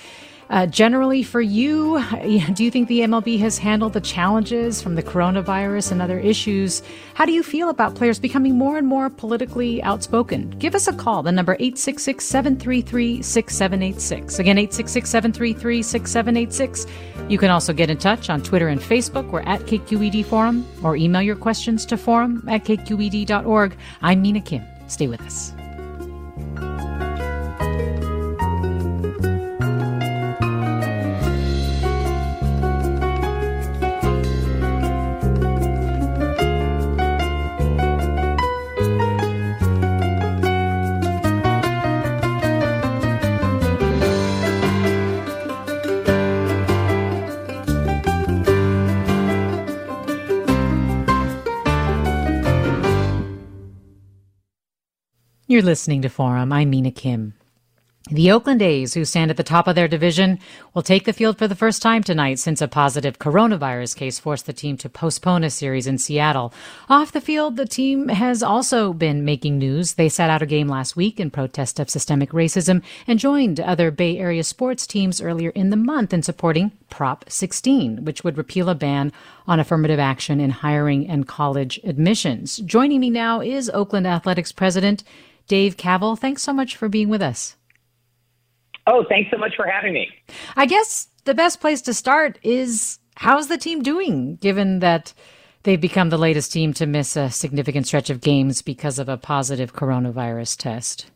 Uh, 0.50 0.66
generally, 0.66 1.22
for 1.22 1.40
you, 1.40 2.04
do 2.54 2.64
you 2.64 2.70
think 2.70 2.88
the 2.88 3.00
MLB 3.00 3.38
has 3.38 3.56
handled 3.56 3.92
the 3.92 4.00
challenges 4.00 4.82
from 4.82 4.96
the 4.96 5.02
coronavirus 5.02 5.92
and 5.92 6.02
other 6.02 6.18
issues? 6.18 6.82
How 7.14 7.24
do 7.24 7.32
you 7.32 7.42
feel 7.42 7.70
about 7.70 7.94
players 7.94 8.18
becoming 8.18 8.58
more 8.58 8.76
and 8.76 8.86
more 8.86 9.08
politically 9.08 9.80
outspoken? 9.82 10.50
Give 10.58 10.74
us 10.74 10.88
a 10.88 10.92
call. 10.92 11.22
The 11.22 11.32
number 11.32 11.54
866 11.54 12.24
733 12.24 13.22
6786. 13.22 14.38
Again, 14.40 14.58
866 14.58 15.08
733 15.08 15.82
6786. 15.82 16.86
You 17.30 17.38
can 17.38 17.50
also 17.50 17.72
get 17.72 17.88
in 17.88 17.96
touch 17.96 18.28
on 18.28 18.42
Twitter 18.42 18.68
and 18.68 18.80
Facebook. 18.80 19.30
We're 19.30 19.42
at 19.42 19.60
KQED 19.60 20.24
Forum 20.24 20.66
or 20.82 20.96
email 20.96 21.22
your 21.22 21.36
questions 21.36 21.86
to 21.86 21.96
forum 21.96 22.44
at 22.48 22.64
kqed.org. 22.64 23.76
I'm 24.02 24.22
Mina 24.22 24.40
Kim. 24.40 24.64
Stay 24.88 25.06
with 25.06 25.20
us. 25.20 25.54
You're 55.50 55.62
listening 55.62 56.02
to 56.02 56.08
Forum. 56.08 56.52
I'm 56.52 56.70
Mina 56.70 56.92
Kim. 56.92 57.34
The 58.08 58.30
Oakland 58.30 58.62
A's, 58.62 58.94
who 58.94 59.04
stand 59.04 59.32
at 59.32 59.36
the 59.36 59.42
top 59.42 59.66
of 59.66 59.74
their 59.74 59.88
division, 59.88 60.38
will 60.74 60.82
take 60.82 61.06
the 61.06 61.12
field 61.12 61.38
for 61.38 61.48
the 61.48 61.56
first 61.56 61.82
time 61.82 62.04
tonight 62.04 62.38
since 62.38 62.62
a 62.62 62.68
positive 62.68 63.18
coronavirus 63.18 63.96
case 63.96 64.20
forced 64.20 64.46
the 64.46 64.52
team 64.52 64.76
to 64.76 64.88
postpone 64.88 65.42
a 65.42 65.50
series 65.50 65.88
in 65.88 65.98
Seattle. 65.98 66.54
Off 66.88 67.10
the 67.10 67.20
field, 67.20 67.56
the 67.56 67.66
team 67.66 68.10
has 68.10 68.44
also 68.44 68.92
been 68.92 69.24
making 69.24 69.58
news. 69.58 69.94
They 69.94 70.08
sat 70.08 70.30
out 70.30 70.40
a 70.40 70.46
game 70.46 70.68
last 70.68 70.94
week 70.94 71.18
in 71.18 71.32
protest 71.32 71.80
of 71.80 71.90
systemic 71.90 72.30
racism 72.30 72.80
and 73.08 73.18
joined 73.18 73.58
other 73.58 73.90
Bay 73.90 74.18
Area 74.18 74.44
sports 74.44 74.86
teams 74.86 75.20
earlier 75.20 75.50
in 75.50 75.70
the 75.70 75.76
month 75.76 76.14
in 76.14 76.22
supporting 76.22 76.70
Prop 76.90 77.24
16, 77.28 78.04
which 78.04 78.22
would 78.22 78.38
repeal 78.38 78.68
a 78.68 78.76
ban 78.76 79.12
on 79.48 79.58
affirmative 79.58 79.98
action 79.98 80.38
in 80.38 80.50
hiring 80.50 81.08
and 81.08 81.26
college 81.26 81.80
admissions. 81.82 82.58
Joining 82.58 83.00
me 83.00 83.10
now 83.10 83.40
is 83.40 83.68
Oakland 83.70 84.06
Athletics 84.06 84.52
President 84.52 85.02
Dave 85.50 85.76
Kaval, 85.76 86.16
thanks 86.16 86.42
so 86.42 86.52
much 86.52 86.76
for 86.76 86.88
being 86.88 87.08
with 87.08 87.20
us. 87.20 87.56
Oh, 88.86 89.04
thanks 89.08 89.32
so 89.32 89.36
much 89.36 89.56
for 89.56 89.66
having 89.66 89.92
me. 89.92 90.08
I 90.54 90.64
guess 90.64 91.08
the 91.24 91.34
best 91.34 91.60
place 91.60 91.82
to 91.82 91.92
start 91.92 92.38
is 92.44 93.00
how's 93.16 93.48
the 93.48 93.58
team 93.58 93.82
doing, 93.82 94.36
given 94.36 94.78
that 94.78 95.12
they've 95.64 95.80
become 95.80 96.10
the 96.10 96.18
latest 96.18 96.52
team 96.52 96.72
to 96.74 96.86
miss 96.86 97.16
a 97.16 97.30
significant 97.30 97.88
stretch 97.88 98.10
of 98.10 98.20
games 98.20 98.62
because 98.62 99.00
of 99.00 99.08
a 99.08 99.16
positive 99.16 99.72
coronavirus 99.72 100.56
test? 100.56 101.10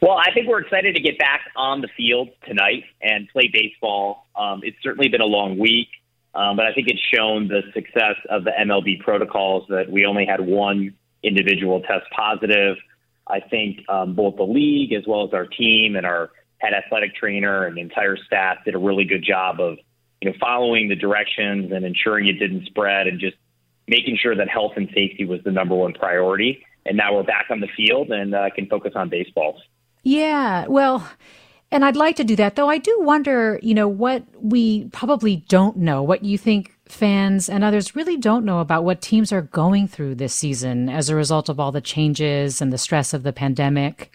Well, 0.00 0.18
I 0.18 0.32
think 0.32 0.46
we're 0.46 0.60
excited 0.60 0.94
to 0.94 1.02
get 1.02 1.18
back 1.18 1.40
on 1.56 1.80
the 1.80 1.88
field 1.96 2.28
tonight 2.46 2.84
and 3.02 3.28
play 3.30 3.50
baseball. 3.52 4.28
Um, 4.36 4.60
it's 4.62 4.76
certainly 4.80 5.08
been 5.08 5.22
a 5.22 5.26
long 5.26 5.58
week, 5.58 5.88
um, 6.36 6.54
but 6.54 6.66
I 6.66 6.72
think 6.72 6.86
it's 6.86 7.02
shown 7.12 7.48
the 7.48 7.62
success 7.74 8.14
of 8.30 8.44
the 8.44 8.52
MLB 8.52 9.00
protocols 9.00 9.66
that 9.70 9.90
we 9.90 10.06
only 10.06 10.24
had 10.24 10.40
one 10.40 10.94
individual 11.24 11.80
test 11.80 12.04
positive. 12.14 12.76
I 13.28 13.40
think 13.40 13.88
um, 13.88 14.14
both 14.14 14.36
the 14.36 14.44
league 14.44 14.92
as 14.92 15.04
well 15.06 15.26
as 15.26 15.34
our 15.34 15.46
team 15.46 15.96
and 15.96 16.06
our 16.06 16.30
head 16.58 16.72
athletic 16.72 17.14
trainer 17.14 17.66
and 17.66 17.78
entire 17.78 18.16
staff 18.16 18.58
did 18.64 18.74
a 18.74 18.78
really 18.78 19.04
good 19.04 19.22
job 19.22 19.60
of 19.60 19.78
you 20.20 20.30
know 20.30 20.36
following 20.40 20.88
the 20.88 20.96
directions 20.96 21.70
and 21.72 21.84
ensuring 21.84 22.26
it 22.28 22.38
didn't 22.38 22.66
spread 22.66 23.06
and 23.06 23.20
just 23.20 23.36
making 23.86 24.18
sure 24.20 24.36
that 24.36 24.48
health 24.48 24.72
and 24.76 24.88
safety 24.94 25.24
was 25.24 25.40
the 25.44 25.50
number 25.50 25.74
one 25.74 25.92
priority. 25.94 26.64
And 26.86 26.96
now 26.96 27.14
we're 27.14 27.22
back 27.22 27.46
on 27.50 27.60
the 27.60 27.68
field 27.76 28.10
and 28.10 28.34
uh, 28.34 28.50
can 28.54 28.66
focus 28.66 28.92
on 28.94 29.08
baseball. 29.08 29.60
Yeah, 30.04 30.66
well, 30.68 31.08
and 31.70 31.84
I'd 31.84 31.96
like 31.96 32.16
to 32.16 32.24
do 32.24 32.36
that, 32.36 32.56
though 32.56 32.68
I 32.68 32.78
do 32.78 32.96
wonder, 33.00 33.58
you 33.62 33.74
know, 33.74 33.88
what 33.88 34.22
we 34.40 34.86
probably 34.86 35.36
don't 35.48 35.76
know, 35.76 36.02
what 36.02 36.24
you 36.24 36.38
think 36.38 36.72
fans 36.92 37.48
and 37.48 37.64
others 37.64 37.94
really 37.94 38.16
don't 38.16 38.44
know 38.44 38.60
about 38.60 38.84
what 38.84 39.00
teams 39.00 39.32
are 39.32 39.42
going 39.42 39.88
through 39.88 40.14
this 40.14 40.34
season 40.34 40.88
as 40.88 41.08
a 41.08 41.14
result 41.14 41.48
of 41.48 41.58
all 41.58 41.72
the 41.72 41.80
changes 41.80 42.60
and 42.60 42.72
the 42.72 42.78
stress 42.78 43.14
of 43.14 43.22
the 43.22 43.32
pandemic. 43.32 44.12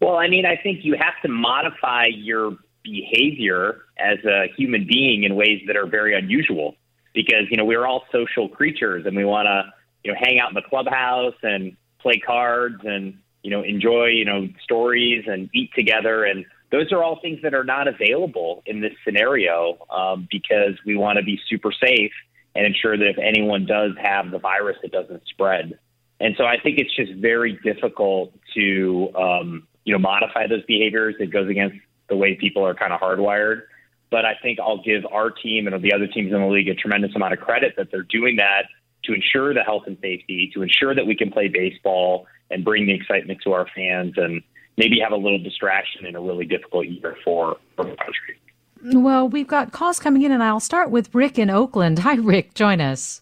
Well, 0.00 0.16
I 0.16 0.28
mean, 0.28 0.46
I 0.46 0.56
think 0.56 0.84
you 0.84 0.94
have 0.94 1.20
to 1.22 1.28
modify 1.28 2.06
your 2.06 2.56
behavior 2.82 3.82
as 3.98 4.18
a 4.24 4.46
human 4.56 4.86
being 4.88 5.24
in 5.24 5.36
ways 5.36 5.62
that 5.66 5.76
are 5.76 5.86
very 5.86 6.16
unusual 6.16 6.74
because, 7.12 7.44
you 7.50 7.56
know, 7.56 7.64
we're 7.64 7.86
all 7.86 8.04
social 8.10 8.48
creatures 8.48 9.04
and 9.04 9.16
we 9.16 9.24
want 9.24 9.46
to, 9.46 9.72
you 10.04 10.12
know, 10.12 10.18
hang 10.18 10.40
out 10.40 10.48
in 10.48 10.54
the 10.54 10.62
clubhouse 10.62 11.34
and 11.42 11.76
play 12.00 12.18
cards 12.24 12.80
and 12.84 13.18
you 13.42 13.50
know, 13.50 13.62
enjoy, 13.62 14.06
you 14.06 14.24
know, 14.24 14.48
stories 14.62 15.24
and 15.26 15.48
eat 15.54 15.70
together. 15.74 16.24
And 16.24 16.44
those 16.70 16.92
are 16.92 17.02
all 17.02 17.18
things 17.20 17.40
that 17.42 17.54
are 17.54 17.64
not 17.64 17.88
available 17.88 18.62
in 18.66 18.80
this 18.80 18.92
scenario 19.04 19.78
um, 19.90 20.28
because 20.30 20.74
we 20.86 20.96
want 20.96 21.18
to 21.18 21.24
be 21.24 21.40
super 21.48 21.72
safe 21.72 22.12
and 22.54 22.66
ensure 22.66 22.96
that 22.96 23.08
if 23.08 23.18
anyone 23.18 23.66
does 23.66 23.92
have 24.00 24.30
the 24.30 24.38
virus, 24.38 24.76
it 24.82 24.92
doesn't 24.92 25.22
spread. 25.28 25.78
And 26.20 26.34
so 26.36 26.44
I 26.44 26.56
think 26.62 26.78
it's 26.78 26.94
just 26.94 27.12
very 27.14 27.58
difficult 27.64 28.34
to, 28.54 29.10
um, 29.16 29.66
you 29.84 29.92
know, 29.92 29.98
modify 29.98 30.46
those 30.46 30.64
behaviors. 30.66 31.14
It 31.18 31.32
goes 31.32 31.48
against 31.48 31.76
the 32.08 32.16
way 32.16 32.34
people 32.34 32.66
are 32.66 32.74
kind 32.74 32.92
of 32.92 33.00
hardwired. 33.00 33.62
But 34.10 34.24
I 34.24 34.34
think 34.42 34.58
I'll 34.60 34.82
give 34.82 35.06
our 35.10 35.30
team 35.30 35.66
and 35.66 35.82
the 35.82 35.92
other 35.94 36.06
teams 36.06 36.32
in 36.32 36.40
the 36.40 36.46
league 36.46 36.68
a 36.68 36.74
tremendous 36.74 37.14
amount 37.14 37.32
of 37.32 37.40
credit 37.40 37.74
that 37.76 37.90
they're 37.90 38.02
doing 38.02 38.36
that 38.36 38.64
to 39.04 39.14
ensure 39.14 39.54
the 39.54 39.62
health 39.62 39.84
and 39.86 39.96
safety, 40.02 40.50
to 40.54 40.62
ensure 40.62 40.94
that 40.94 41.06
we 41.06 41.16
can 41.16 41.30
play 41.30 41.48
baseball 41.48 42.26
and 42.50 42.64
bring 42.64 42.86
the 42.86 42.92
excitement 42.92 43.40
to 43.44 43.52
our 43.52 43.66
fans 43.74 44.14
and 44.16 44.42
maybe 44.80 44.98
have 44.98 45.12
a 45.12 45.16
little 45.16 45.38
distraction 45.38 46.06
in 46.06 46.16
a 46.16 46.20
really 46.20 46.46
difficult 46.46 46.88
year 46.88 47.14
for, 47.22 47.58
for 47.76 47.84
the 47.84 47.94
country. 47.96 48.40
Well, 48.82 49.28
we've 49.28 49.46
got 49.46 49.72
calls 49.72 50.00
coming 50.00 50.22
in, 50.22 50.32
and 50.32 50.42
I'll 50.42 50.58
start 50.58 50.90
with 50.90 51.14
Rick 51.14 51.38
in 51.38 51.50
Oakland. 51.50 51.98
Hi, 51.98 52.14
Rick. 52.14 52.54
Join 52.54 52.80
us. 52.80 53.20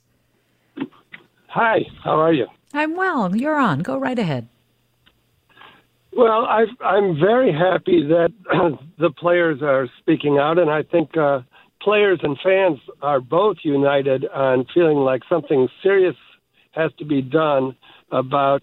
Hi. 1.49 1.81
How 2.05 2.21
are 2.21 2.33
you? 2.33 2.47
I'm 2.73 2.95
well. 2.95 3.35
You're 3.35 3.59
on. 3.59 3.81
Go 3.81 3.99
right 3.99 4.19
ahead. 4.19 4.47
Well, 6.17 6.47
i 6.47 6.65
am 6.97 7.19
very 7.19 7.53
happy 7.53 8.07
that 8.07 8.33
the 8.99 9.11
players 9.11 9.61
are 9.61 9.88
speaking 9.99 10.38
out, 10.38 10.59
and 10.59 10.71
I 10.71 10.85
think 10.85 11.17
uh, 11.17 11.41
players 11.83 12.21
and 12.23 12.38
fans 12.43 12.79
are 13.03 13.21
both 13.21 13.57
united 13.65 14.27
on 14.29 14.65
feeling 14.73 14.99
like 14.99 15.23
something 15.29 15.69
serious 15.83 16.17
has 16.73 16.93
to 16.99 17.05
be 17.05 17.21
done 17.21 17.77
about 18.12 18.62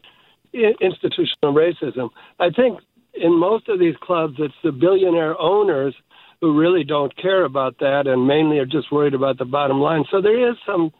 institutional 0.54 1.54
racism. 1.54 2.10
I 2.40 2.50
think 2.50 2.80
in 3.22 3.38
most 3.38 3.70
of 3.70 3.80
these 3.80 3.96
clubs, 4.02 4.36
it's 4.40 4.54
the 4.64 4.72
billionaire 4.72 5.40
owners 5.40 5.96
who 6.42 6.58
really 6.60 6.84
don't 6.84 7.16
care 7.18 7.46
about 7.46 7.80
that 7.80 8.08
and 8.08 8.28
mainly 8.28 8.60
are 8.60 8.66
just 8.66 8.92
worried 8.92 9.14
about 9.14 9.38
the 9.38 9.46
bottom 9.46 9.80
line. 9.80 10.04
So 10.12 10.22
there 10.22 10.50
is 10.50 10.56
some 10.66 10.92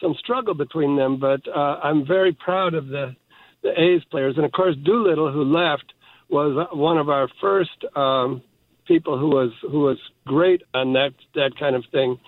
some 0.00 0.14
struggle 0.18 0.54
between 0.54 0.96
them, 0.96 1.18
but 1.18 1.40
uh, 1.48 1.78
I'm 1.82 2.06
very 2.06 2.32
proud 2.32 2.74
of 2.74 2.88
the 2.88 3.14
the 3.62 3.80
A's 3.80 4.02
players, 4.10 4.34
and 4.36 4.44
of 4.44 4.52
course 4.52 4.74
Doolittle, 4.84 5.32
who 5.32 5.44
left, 5.44 5.92
was 6.28 6.66
one 6.72 6.98
of 6.98 7.08
our 7.08 7.28
first 7.40 7.84
um, 7.94 8.42
people 8.86 9.18
who 9.18 9.28
was 9.28 9.52
who 9.62 9.80
was 9.80 9.98
great 10.26 10.62
on 10.74 10.92
that 10.94 11.12
that 11.34 11.52
kind 11.58 11.76
of 11.76 11.84
thing. 11.92 12.18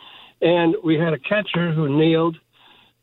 And 0.41 0.77
we 0.85 0.97
had 0.97 1.13
a 1.13 1.19
catcher 1.19 1.73
who 1.73 1.89
kneeled 1.89 2.37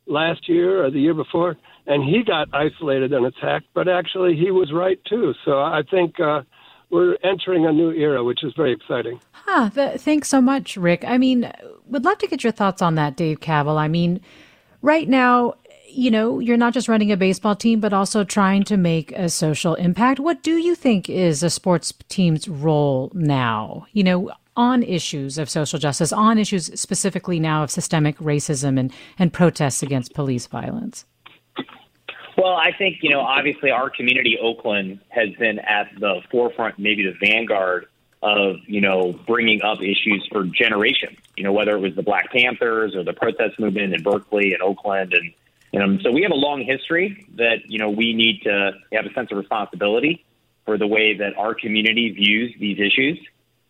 last 0.06 0.48
year 0.48 0.86
or 0.86 0.92
the 0.92 1.00
year 1.00 1.14
before, 1.14 1.58
and 1.88 2.04
he 2.04 2.24
got 2.24 2.48
isolated 2.54 3.14
and 3.14 3.26
attacked. 3.26 3.68
But 3.74 3.88
actually, 3.88 4.36
he 4.36 4.52
was 4.52 4.72
right 4.72 5.00
too. 5.06 5.34
So 5.46 5.60
I 5.60 5.82
think 5.90 6.20
uh, 6.20 6.42
we're 6.90 7.18
entering 7.24 7.66
a 7.66 7.72
new 7.72 7.92
era, 7.92 8.24
which 8.24 8.44
is 8.44 8.54
very 8.56 8.74
exciting. 8.74 9.20
Huh, 9.32 9.70
th- 9.70 10.00
thanks 10.02 10.30
so 10.30 10.42
much, 10.42 10.78
Rick. 10.78 11.04
I 11.06 11.18
mean, 11.18 11.52
would 11.88 12.06
love 12.06 12.18
to 12.20 12.28
get 12.28 12.44
your 12.44 12.52
thoughts 12.52 12.82
on 12.82 12.96
that, 12.96 13.16
Dave 13.16 13.40
Kaval. 13.40 13.78
I 13.78 13.88
mean, 13.88 14.22
right 14.82 15.08
now, 15.08 15.56
you 15.88 16.12
know, 16.12 16.40
you're 16.40 16.58
not 16.58 16.74
just 16.74 16.88
running 16.88 17.12
a 17.12 17.18
baseball 17.18 17.56
team, 17.56 17.80
but 17.80 17.94
also 17.94 18.24
trying 18.24 18.64
to 18.64 18.78
make 18.78 19.12
a 19.14 19.30
social 19.30 19.76
impact. 19.76 20.20
What 20.20 20.44
do 20.44 20.58
you 20.58 20.76
think 20.76 21.10
is 21.10 21.44
a 21.44 21.50
sports 21.50 21.94
team's 22.08 22.48
role 22.48 23.12
now? 23.14 23.88
You 23.92 24.04
know, 24.04 24.32
on 24.56 24.84
issues 24.84 25.38
of 25.38 25.50
social 25.50 25.80
justice, 25.80 26.12
on 26.12 26.38
issues 26.38 26.68
specifically 26.80 27.40
now 27.40 27.64
of 27.64 27.72
systemic 27.72 28.18
racism 28.18 28.80
and, 28.80 28.94
and 29.18 29.34
protests 29.34 29.82
against 29.82 30.14
police 30.14 30.48
violence? 30.48 31.06
Well, 32.42 32.56
I 32.56 32.72
think, 32.76 33.04
you 33.04 33.12
know, 33.12 33.20
obviously 33.20 33.70
our 33.70 33.92
community, 33.92 34.36
Oakland, 34.42 35.00
has 35.10 35.30
been 35.38 35.60
at 35.60 35.92
the 36.00 36.24
forefront, 36.32 36.80
maybe 36.80 37.04
the 37.04 37.14
vanguard 37.24 37.86
of, 38.24 38.56
you 38.66 38.82
know, 38.82 39.14
bringing 39.28 39.62
up 39.62 39.80
issues 39.80 40.28
for 40.32 40.46
generations, 40.46 41.20
you 41.38 41.44
know, 41.44 41.54
whether 41.54 41.76
it 41.76 41.82
was 41.82 41.94
the 41.94 42.02
Black 42.02 42.32
Panthers 42.32 42.96
or 42.96 43.04
the 43.04 43.14
protest 43.14 43.60
movement 43.60 43.94
in 43.94 44.02
Berkeley 44.02 44.54
and 44.54 44.64
Oakland. 44.64 45.14
And, 45.14 45.34
know, 45.78 46.00
so 46.02 46.12
we 46.12 46.24
have 46.24 46.32
a 46.32 46.36
long 46.36 46.64
history 46.64 47.28
that, 47.36 47.58
you 47.68 47.78
know, 47.78 47.92
we 47.92 48.16
need 48.16 48.42
to 48.42 48.72
have 48.92 49.06
a 49.06 49.14
sense 49.14 49.32
of 49.32 49.38
responsibility 49.38 50.26
for 50.66 50.80
the 50.80 50.88
way 50.88 51.16
that 51.18 51.38
our 51.38 51.54
community 51.54 52.10
views 52.10 52.56
these 52.60 52.80
issues. 52.80 53.20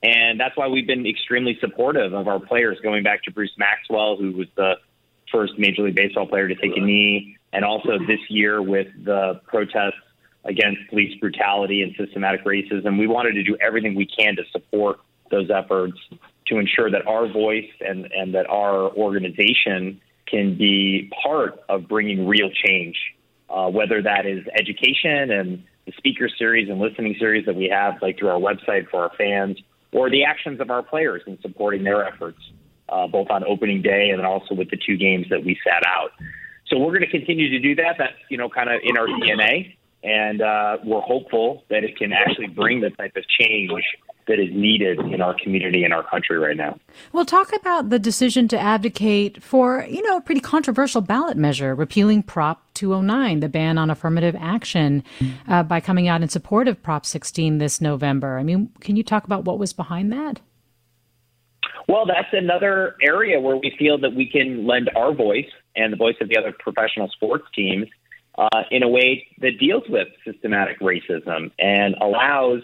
And 0.01 0.39
that's 0.39 0.55
why 0.55 0.69
we've 0.69 0.87
been 0.87 1.05
extremely 1.05 1.57
supportive 1.59 2.13
of 2.13 2.29
our 2.29 2.39
players, 2.39 2.79
going 2.81 3.03
back 3.03 3.23
to 3.23 3.31
Bruce 3.31 3.51
Maxwell, 3.57 4.15
who 4.15 4.31
was 4.31 4.47
the 4.55 4.75
first 5.29 5.59
Major 5.59 5.81
League 5.81 5.95
Baseball 5.95 6.25
player 6.25 6.47
to 6.47 6.55
take 6.55 6.77
a 6.77 6.79
knee, 6.79 7.37
and 7.53 7.65
also 7.65 7.97
this 8.07 8.19
year 8.29 8.61
with 8.61 8.87
the 9.03 9.41
protests 9.47 9.99
against 10.45 10.79
police 10.89 11.17
brutality 11.19 11.81
and 11.81 11.93
systematic 11.97 12.43
racism. 12.45 12.97
We 12.97 13.07
wanted 13.07 13.33
to 13.33 13.43
do 13.43 13.57
everything 13.61 13.95
we 13.95 14.07
can 14.07 14.35
to 14.37 14.43
support 14.51 14.99
those 15.29 15.49
efforts 15.49 15.97
to 16.47 16.57
ensure 16.57 16.89
that 16.89 17.07
our 17.07 17.31
voice 17.31 17.69
and, 17.79 18.05
and 18.11 18.33
that 18.33 18.49
our 18.49 18.91
organization 18.91 20.01
can 20.27 20.57
be 20.57 21.11
part 21.23 21.59
of 21.69 21.87
bringing 21.87 22.27
real 22.27 22.49
change, 22.65 22.97
uh, 23.49 23.69
whether 23.69 24.01
that 24.01 24.25
is 24.25 24.43
education 24.57 25.31
and 25.31 25.63
the 25.85 25.93
speaker 25.97 26.29
series 26.29 26.69
and 26.69 26.79
listening 26.79 27.15
series 27.19 27.45
that 27.45 27.55
we 27.55 27.69
have, 27.69 27.95
like 28.01 28.17
through 28.17 28.29
our 28.29 28.39
website 28.39 28.89
for 28.89 29.01
our 29.01 29.11
fans, 29.17 29.57
or 29.91 30.09
the 30.09 30.23
actions 30.23 30.59
of 30.59 30.69
our 30.69 30.83
players 30.83 31.21
in 31.27 31.39
supporting 31.41 31.83
their 31.83 32.05
efforts, 32.05 32.39
uh, 32.89 33.07
both 33.07 33.29
on 33.29 33.43
opening 33.43 33.81
day 33.81 34.09
and 34.09 34.25
also 34.25 34.55
with 34.55 34.69
the 34.69 34.77
two 34.77 34.97
games 34.97 35.25
that 35.29 35.43
we 35.43 35.57
sat 35.63 35.83
out. 35.85 36.11
So 36.71 36.79
we're 36.79 36.97
going 36.97 37.01
to 37.01 37.11
continue 37.11 37.49
to 37.49 37.59
do 37.59 37.75
that. 37.75 37.95
That's 37.97 38.13
you 38.29 38.37
know 38.37 38.49
kind 38.49 38.69
of 38.69 38.79
in 38.83 38.97
our 38.97 39.07
DNA, 39.07 39.75
and 40.03 40.41
uh, 40.41 40.77
we're 40.83 41.01
hopeful 41.01 41.65
that 41.69 41.83
it 41.83 41.97
can 41.97 42.13
actually 42.13 42.47
bring 42.47 42.79
the 42.79 42.91
type 42.91 43.15
of 43.17 43.25
change 43.27 43.71
that 44.27 44.39
is 44.39 44.49
needed 44.53 44.99
in 44.99 45.19
our 45.19 45.35
community 45.43 45.83
and 45.83 45.93
our 45.93 46.03
country 46.03 46.37
right 46.37 46.55
now. 46.55 46.79
Well, 47.11 47.25
talk 47.25 47.53
about 47.53 47.89
the 47.89 47.99
decision 47.99 48.47
to 48.49 48.59
advocate 48.59 49.43
for, 49.43 49.85
you 49.89 50.01
know, 50.07 50.17
a 50.17 50.21
pretty 50.21 50.39
controversial 50.39 51.01
ballot 51.01 51.37
measure, 51.37 51.73
repealing 51.73 52.23
Prop 52.23 52.63
209, 52.75 53.39
the 53.39 53.49
ban 53.49 53.77
on 53.77 53.89
affirmative 53.89 54.35
action, 54.39 55.03
uh, 55.47 55.63
by 55.63 55.79
coming 55.81 56.07
out 56.07 56.21
in 56.21 56.29
support 56.29 56.67
of 56.67 56.81
Prop 56.81 57.05
16 57.05 57.57
this 57.57 57.81
November. 57.81 58.37
I 58.37 58.43
mean, 58.43 58.69
can 58.79 58.95
you 58.95 59.03
talk 59.03 59.25
about 59.25 59.43
what 59.43 59.59
was 59.59 59.73
behind 59.73 60.13
that? 60.13 60.39
Well, 61.87 62.05
that's 62.05 62.31
another 62.31 62.95
area 63.01 63.39
where 63.39 63.57
we 63.57 63.75
feel 63.77 63.97
that 63.97 64.13
we 64.13 64.29
can 64.29 64.65
lend 64.65 64.89
our 64.95 65.13
voice 65.13 65.49
and 65.75 65.93
the 65.93 65.97
voice 65.97 66.15
of 66.21 66.29
the 66.29 66.37
other 66.37 66.53
professional 66.57 67.09
sports 67.09 67.45
teams 67.55 67.87
uh, 68.37 68.63
in 68.71 68.83
a 68.83 68.87
way 68.87 69.27
that 69.39 69.59
deals 69.59 69.83
with 69.89 70.07
systematic 70.25 70.79
racism 70.79 71.51
and 71.59 71.95
allows 72.01 72.61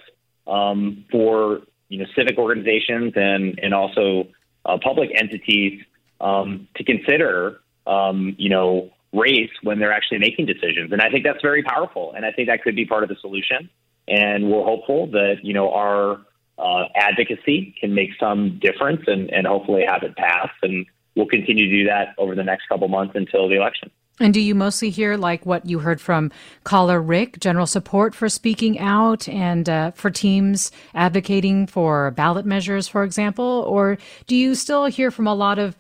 um, 0.48 1.06
for 1.12 1.62
you 1.90 2.00
know 2.00 2.06
civic 2.16 2.38
organizations 2.38 3.14
and 3.16 3.60
and 3.62 3.74
also 3.74 4.28
uh, 4.66 4.78
public 4.82 5.10
entities 5.16 5.82
um, 6.22 6.68
to 6.76 6.84
consider 6.84 7.60
um, 7.86 8.36
you 8.38 8.50
know 8.50 8.92
race 9.14 9.52
when 9.64 9.80
they're 9.80 9.94
actually 9.94 10.20
making 10.20 10.46
decisions. 10.46 10.92
And 10.92 11.02
I 11.02 11.10
think 11.10 11.24
that's 11.24 11.42
very 11.42 11.64
powerful. 11.64 12.14
And 12.14 12.26
I 12.26 12.32
think 12.32 12.50
that 12.50 12.62
could 12.62 12.76
be 12.76 12.86
part 12.86 13.04
of 13.04 13.10
the 13.10 13.16
solution. 13.22 13.70
And 14.08 14.50
we're 14.50 14.64
hopeful 14.64 15.08
that 15.08 15.38
you 15.44 15.54
know 15.54 15.72
our 15.72 16.22
uh, 16.58 16.86
advocacy 16.96 17.76
can 17.80 17.94
make 17.94 18.12
some 18.20 18.60
difference 18.60 19.02
and, 19.08 19.32
and 19.32 19.46
hopefully 19.46 19.84
have 19.88 20.04
it 20.04 20.16
pass. 20.16 20.50
And 20.62 20.86
we'll 21.18 21.26
continue 21.26 21.68
to 21.70 21.78
do 21.78 21.84
that 21.86 22.14
over 22.18 22.36
the 22.36 22.44
next 22.44 22.68
couple 22.70 22.88
months 22.88 23.14
until 23.16 23.50
the 23.50 23.56
election. 23.56 23.92
And 24.20 24.34
do 24.34 24.40
you 24.40 24.56
mostly 24.56 24.90
hear 24.90 25.16
like 25.16 25.46
what 25.46 25.66
you 25.68 25.80
heard 25.80 26.02
from 26.02 26.32
caller 26.64 27.00
Rick, 27.00 27.40
general 27.40 27.68
support 27.68 28.16
for 28.16 28.30
speaking 28.30 28.80
out 28.80 29.28
and 29.30 29.70
uh, 29.70 29.92
for 29.92 30.10
teams 30.10 30.72
advocating 30.96 31.68
for 31.68 32.12
ballot 32.12 32.46
measures, 32.46 32.88
for 32.88 33.04
example? 33.04 33.66
Or 33.68 33.98
do 34.26 34.36
you 34.36 34.56
still 34.56 34.86
hear 34.86 35.12
from 35.12 35.28
a 35.28 35.36
lot 35.36 35.60
of, 35.60 35.76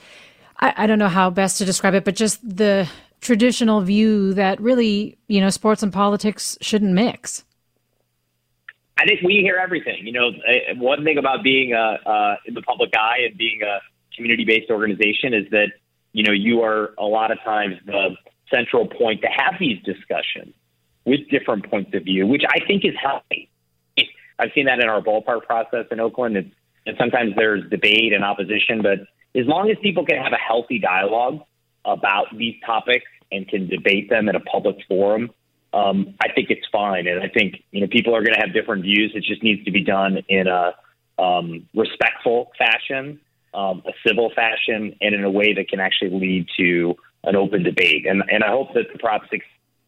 I, 0.60 0.73
I 0.78 0.88
don't 0.88 1.00
know 1.00 1.08
how 1.08 1.32
best 1.32 1.58
to 1.60 1.65
describe 1.65 1.95
it, 1.95 2.06
but 2.06 2.15
just 2.15 2.47
the 2.47 2.88
traditional 3.21 3.82
view 3.82 4.36
that 4.36 4.62
really, 4.62 5.17
you 5.28 5.41
know, 5.41 5.50
sports 5.50 5.82
and 5.82 5.91
politics 5.91 6.58
shouldn't 6.62 6.93
mix? 6.93 7.43
I 9.00 9.06
think 9.06 9.21
we 9.21 9.41
hear 9.41 9.58
everything. 9.58 10.06
You 10.06 10.12
know, 10.12 10.32
one 10.76 11.04
thing 11.04 11.17
about 11.17 11.43
being 11.43 11.73
uh, 11.73 11.97
uh, 12.08 12.36
in 12.45 12.54
the 12.54 12.62
public 12.62 12.91
eye 12.95 13.26
and 13.28 13.38
being 13.38 13.62
a 13.63 13.80
community-based 14.17 14.69
organization 14.69 15.34
is 15.34 15.49
that 15.51 15.67
you 16.12 16.23
know 16.23 16.34
you 16.34 16.62
are 16.63 16.93
a 16.97 17.06
lot 17.06 17.32
of 17.32 17.39
times 17.43 17.75
the 17.86 18.17
central 18.53 18.88
point 18.88 19.21
to 19.21 19.27
have 19.27 19.56
these 19.60 19.82
discussions 19.84 20.53
with 21.06 21.21
different 21.30 21.69
points 21.69 21.93
of 21.93 22.03
view, 22.03 22.27
which 22.27 22.43
I 22.49 22.60
think 22.65 22.84
is 22.84 22.93
healthy. 23.01 23.49
I've 24.39 24.51
seen 24.53 24.65
that 24.65 24.80
in 24.80 24.89
our 24.89 25.01
ballpark 25.01 25.43
process 25.43 25.86
in 25.89 25.99
Oakland, 25.99 26.38
It's, 26.38 26.49
and 26.86 26.95
sometimes 26.99 27.34
there's 27.36 27.67
debate 27.69 28.13
and 28.13 28.23
opposition, 28.23 28.82
but 28.82 28.99
as 29.39 29.47
long 29.47 29.69
as 29.69 29.77
people 29.82 30.06
can 30.06 30.21
have 30.21 30.34
a 30.34 30.38
healthy 30.38 30.80
dialogue 30.80 31.41
about 31.86 32.25
these 32.38 32.56
topics 32.65 33.06
and 33.32 33.47
can 33.47 33.67
debate 33.67 34.10
them 34.10 34.30
in 34.30 34.36
a 34.36 34.39
public 34.39 34.77
forum, 34.88 35.32
um, 35.73 36.15
I 36.21 36.32
think 36.32 36.49
it's 36.49 36.65
fine. 36.71 37.08
And 37.08 37.21
I 37.21 37.27
think 37.27 37.63
you 37.71 37.82
know 37.82 37.88
people 37.88 38.15
are 38.15 38.21
going 38.21 38.34
to 38.34 38.39
have 38.39 38.53
different 38.53 38.84
views. 38.84 39.12
It 39.15 39.23
just 39.23 39.43
needs 39.43 39.63
to 39.65 39.71
be 39.71 39.84
done 39.84 40.19
in 40.30 40.47
a 40.47 40.75
um, 41.21 41.67
respectful 41.75 42.51
fashion, 42.58 43.19
um, 43.58 43.82
a 43.88 43.91
civil 44.08 44.32
fashion, 44.36 44.96
and 45.02 45.15
in 45.15 45.24
a 45.24 45.32
way 45.32 45.54
that 45.54 45.67
can 45.67 45.80
actually 45.80 46.12
lead 46.12 46.48
to 46.58 46.96
an 47.24 47.36
open 47.36 47.63
debate. 47.63 48.06
And 48.06 48.24
and 48.30 48.43
I 48.43 48.50
hope 48.50 48.74
that 48.76 48.86
the 48.93 49.00
Prop 49.00 49.24
6 49.30 49.43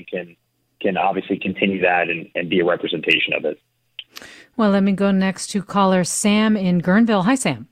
can 0.09 0.35
can 0.81 0.97
obviously 0.97 1.37
continue 1.37 1.81
that 1.81 2.09
and, 2.09 2.27
and 2.35 2.49
be 2.49 2.59
a 2.59 2.65
representation 2.65 3.33
of 3.37 3.45
it. 3.45 3.59
Well, 4.57 4.71
let 4.71 4.83
me 4.83 4.93
go 4.93 5.11
next 5.11 5.47
to 5.51 5.61
caller 5.61 6.03
Sam 6.03 6.57
in 6.57 6.81
Guerneville. 6.81 7.25
Hi, 7.25 7.35
Sam. 7.35 7.67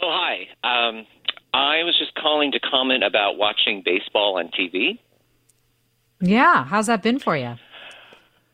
Oh, 0.00 0.10
hi. 0.10 0.48
Um, 0.64 1.06
I 1.52 1.82
was 1.84 1.96
just 1.98 2.14
calling 2.14 2.50
to 2.52 2.60
comment 2.60 3.04
about 3.04 3.36
watching 3.36 3.82
baseball 3.84 4.38
on 4.38 4.48
TV. 4.48 4.98
Yeah, 6.20 6.64
how's 6.64 6.86
that 6.86 7.02
been 7.02 7.18
for 7.18 7.36
you? 7.36 7.56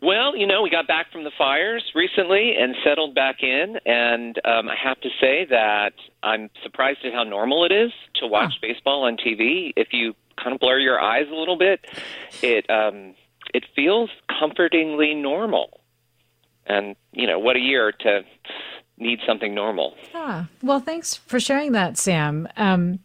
Well, 0.03 0.35
you 0.35 0.47
know, 0.47 0.63
we 0.63 0.71
got 0.71 0.87
back 0.87 1.13
from 1.13 1.25
the 1.25 1.31
fires 1.37 1.85
recently 1.95 2.55
and 2.59 2.75
settled 2.83 3.15
back 3.15 3.43
in, 3.43 3.77
and 3.85 4.39
um, 4.47 4.69
I 4.69 4.75
have 4.83 4.99
to 5.03 5.11
say 5.21 5.47
that 5.51 5.93
I'm 6.23 6.49
surprised 6.63 7.01
at 7.05 7.13
how 7.13 7.25
normal 7.25 7.65
it 7.65 7.73
is 7.73 7.93
to 8.21 8.27
watch 8.27 8.53
huh. 8.55 8.59
baseball 8.63 9.05
on 9.05 9.19
TV. 9.19 9.73
If 9.77 9.89
you 9.93 10.15
kind 10.43 10.55
of 10.55 10.61
blur 10.61 10.79
your 10.79 10.99
eyes 10.99 11.27
a 11.31 11.35
little 11.35 11.59
bit, 11.59 11.81
it 12.43 12.69
um, 12.71 13.15
it 13.53 13.65
feels 13.77 14.09
comfortingly 14.39 15.15
normal. 15.15 15.81
And 16.67 16.97
you 17.13 17.27
know, 17.27 17.39
what 17.39 17.57
a 17.57 17.61
year 17.61 17.93
to 17.93 18.23
need 18.97 19.19
something 19.27 19.55
normal. 19.55 19.95
Ah, 20.15 20.49
well, 20.63 20.81
thanks 20.81 21.15
for 21.15 21.39
sharing 21.41 21.73
that, 21.73 21.99
Sam. 21.99 22.49
Um, 22.57 23.01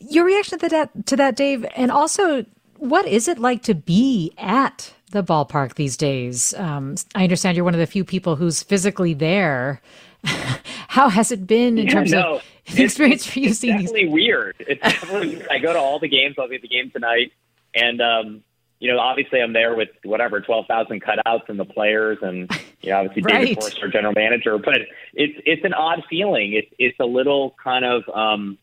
your 0.00 0.24
reaction 0.24 0.58
to 0.58 0.68
that, 0.68 1.06
to 1.06 1.16
that, 1.16 1.36
Dave, 1.36 1.64
and 1.76 1.90
also, 1.90 2.44
what 2.78 3.06
is 3.06 3.28
it 3.28 3.38
like 3.38 3.62
to 3.62 3.74
be 3.74 4.32
at 4.36 4.93
the 5.14 5.22
ballpark 5.22 5.74
these 5.74 5.96
days. 5.96 6.52
Um, 6.54 6.96
I 7.14 7.22
understand 7.22 7.56
you're 7.56 7.64
one 7.64 7.74
of 7.74 7.80
the 7.80 7.86
few 7.86 8.04
people 8.04 8.36
who's 8.36 8.62
physically 8.62 9.14
there. 9.14 9.80
How 10.24 11.08
has 11.08 11.32
it 11.32 11.46
been 11.46 11.78
in 11.78 11.86
yeah, 11.86 11.92
terms 11.92 12.12
no, 12.12 12.36
of 12.36 12.42
the 12.74 12.84
experience 12.84 13.26
for 13.26 13.38
you 13.38 13.50
it's 13.50 13.60
seeing 13.60 13.78
definitely 13.78 14.04
these? 14.04 14.12
weird. 14.12 14.56
It's 14.58 14.82
definitely 14.82 15.36
weird. 15.36 15.48
I 15.50 15.58
go 15.58 15.72
to 15.72 15.78
all 15.78 15.98
the 15.98 16.08
games. 16.08 16.36
I'll 16.38 16.48
be 16.48 16.56
at 16.56 16.62
the 16.62 16.68
game 16.68 16.90
tonight, 16.90 17.32
and 17.74 18.00
um, 18.00 18.44
you 18.80 18.92
know, 18.92 18.98
obviously, 18.98 19.40
I'm 19.40 19.52
there 19.52 19.74
with 19.74 19.90
whatever 20.02 20.40
twelve 20.40 20.66
thousand 20.66 21.02
cutouts 21.02 21.48
and 21.48 21.58
the 21.58 21.64
players, 21.64 22.18
and 22.20 22.50
you 22.80 22.90
know, 22.90 22.98
obviously 22.98 23.22
right. 23.32 23.46
David 23.46 23.60
Forst, 23.60 23.82
our 23.82 23.88
general 23.88 24.12
manager. 24.14 24.58
But 24.58 24.80
it's 25.14 25.40
it's 25.46 25.64
an 25.64 25.74
odd 25.74 26.02
feeling. 26.10 26.52
It's 26.52 26.68
it's 26.78 26.98
a 27.00 27.06
little 27.06 27.54
kind 27.62 27.84
of 27.84 28.02
um, 28.08 28.58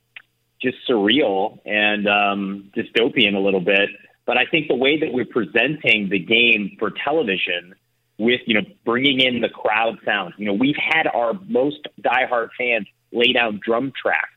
just 0.62 0.78
surreal 0.90 1.60
and 1.66 2.08
um, 2.08 2.72
dystopian 2.76 3.36
a 3.36 3.40
little 3.40 3.62
bit 3.62 3.90
but 4.26 4.38
I 4.38 4.46
think 4.46 4.68
the 4.68 4.76
way 4.76 5.00
that 5.00 5.12
we're 5.12 5.26
presenting 5.26 6.10
the 6.10 6.20
game 6.20 6.76
for 6.80 6.92
television 7.04 7.76
with, 8.18 8.42
you 8.46 8.54
know, 8.54 8.68
bringing 8.86 9.20
in 9.20 9.42
the 9.42 9.50
crowd 9.50 9.98
sound, 10.06 10.34
you 10.38 10.46
know, 10.46 10.54
we've 10.54 10.76
had 10.78 11.08
our 11.08 11.34
most 11.48 11.88
diehard 12.02 12.50
fans 12.58 12.88
lay 13.12 13.34
down 13.34 13.60
drum 13.66 13.92
tracks 14.00 14.30